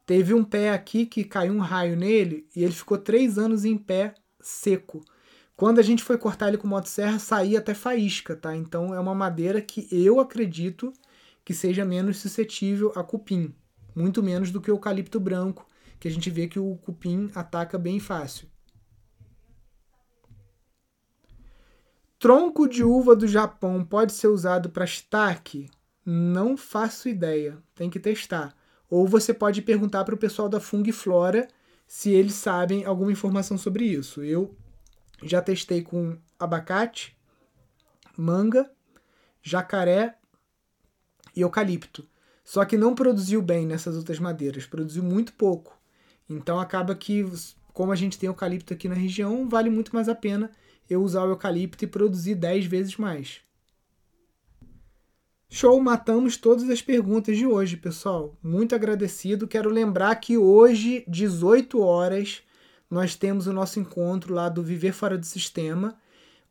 [0.04, 3.76] Teve um pé aqui que caiu um raio nele e ele ficou três anos em
[3.76, 5.04] pé seco.
[5.56, 8.54] Quando a gente foi cortar ele com motosserra, saía até faísca, tá?
[8.54, 10.92] Então é uma madeira que eu acredito
[11.42, 13.54] que seja menos suscetível a cupim.
[13.94, 15.66] Muito menos do que o eucalipto branco,
[15.98, 18.46] que a gente vê que o cupim ataca bem fácil.
[22.18, 25.70] Tronco de uva do Japão pode ser usado para shiitake?
[26.04, 28.54] Não faço ideia, tem que testar.
[28.90, 31.48] Ou você pode perguntar para o pessoal da Fung Flora
[31.86, 34.22] se eles sabem alguma informação sobre isso.
[34.22, 34.54] Eu
[35.22, 37.16] já testei com abacate,
[38.16, 38.70] manga,
[39.42, 40.16] jacaré
[41.34, 42.06] e eucalipto.
[42.44, 45.76] Só que não produziu bem nessas outras madeiras, produziu muito pouco.
[46.28, 47.24] Então acaba que,
[47.72, 50.50] como a gente tem eucalipto aqui na região, vale muito mais a pena
[50.88, 53.40] eu usar o eucalipto e produzir 10 vezes mais.
[55.48, 58.36] Show, matamos todas as perguntas de hoje, pessoal.
[58.42, 59.46] Muito agradecido.
[59.46, 62.42] Quero lembrar que hoje, 18 horas,
[62.90, 65.96] nós temos o nosso encontro lá do Viver Fora do Sistema.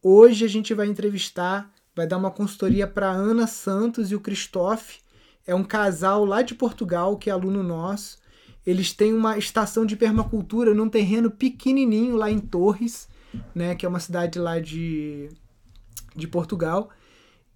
[0.01, 4.99] Hoje a gente vai entrevistar, vai dar uma consultoria para Ana Santos e o Christophe.
[5.47, 8.17] É um casal lá de Portugal que é aluno nosso.
[8.65, 13.07] Eles têm uma estação de permacultura num terreno pequenininho lá em Torres,
[13.53, 15.29] né, que é uma cidade lá de,
[16.15, 16.89] de Portugal.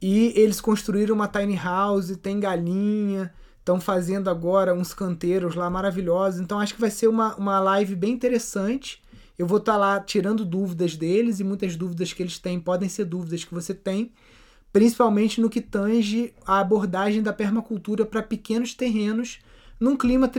[0.02, 6.40] E eles construíram uma tiny house, tem galinha, Estão fazendo agora uns canteiros lá maravilhosos.
[6.40, 9.02] Então acho que vai ser uma, uma live bem interessante.
[9.38, 12.90] Eu vou estar tá lá tirando dúvidas deles e muitas dúvidas que eles têm podem
[12.90, 14.12] ser dúvidas que você tem,
[14.74, 19.40] principalmente no que tange a abordagem da permacultura para pequenos terrenos
[19.80, 20.30] num clima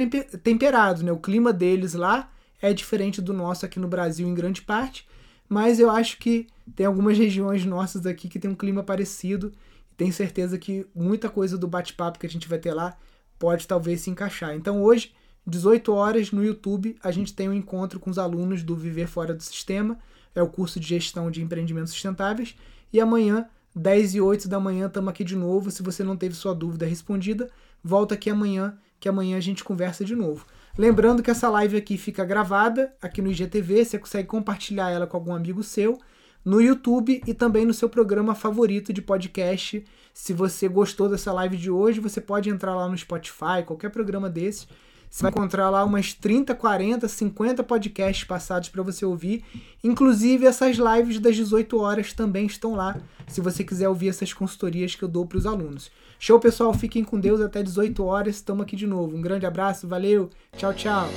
[0.43, 1.03] temperado.
[1.03, 1.11] Né?
[1.11, 5.09] O clima deles lá é diferente do nosso aqui no Brasil em grande parte,
[5.49, 6.47] mas eu acho que
[6.77, 9.51] tem algumas regiões nossas aqui que tem um clima parecido.
[9.97, 12.97] Tenho certeza que muita coisa do bate-papo que a gente vai ter lá
[13.41, 14.55] pode talvez se encaixar.
[14.55, 15.13] Então hoje,
[15.47, 19.35] 18 horas no YouTube, a gente tem um encontro com os alunos do Viver Fora
[19.35, 19.99] do Sistema,
[20.35, 22.55] é o curso de gestão de empreendimentos sustentáveis,
[22.93, 25.71] e amanhã, 10 e 8 da manhã, estamos aqui de novo.
[25.71, 27.51] Se você não teve sua dúvida respondida,
[27.83, 30.45] volta aqui amanhã, que amanhã a gente conversa de novo.
[30.77, 35.17] Lembrando que essa live aqui fica gravada aqui no IGTV, você consegue compartilhar ela com
[35.17, 35.99] algum amigo seu,
[36.45, 41.57] no YouTube e também no seu programa favorito de podcast se você gostou dessa live
[41.57, 44.67] de hoje, você pode entrar lá no Spotify, qualquer programa desse.
[45.09, 49.43] Você vai encontrar lá umas 30, 40, 50 podcasts passados para você ouvir.
[49.83, 54.95] Inclusive, essas lives das 18 horas também estão lá, se você quiser ouvir essas consultorias
[54.95, 55.91] que eu dou para os alunos.
[56.19, 56.73] Show, pessoal.
[56.73, 58.37] Fiquem com Deus até 18 horas.
[58.37, 59.17] Estamos aqui de novo.
[59.17, 60.31] Um grande abraço, valeu.
[60.57, 61.09] Tchau, tchau.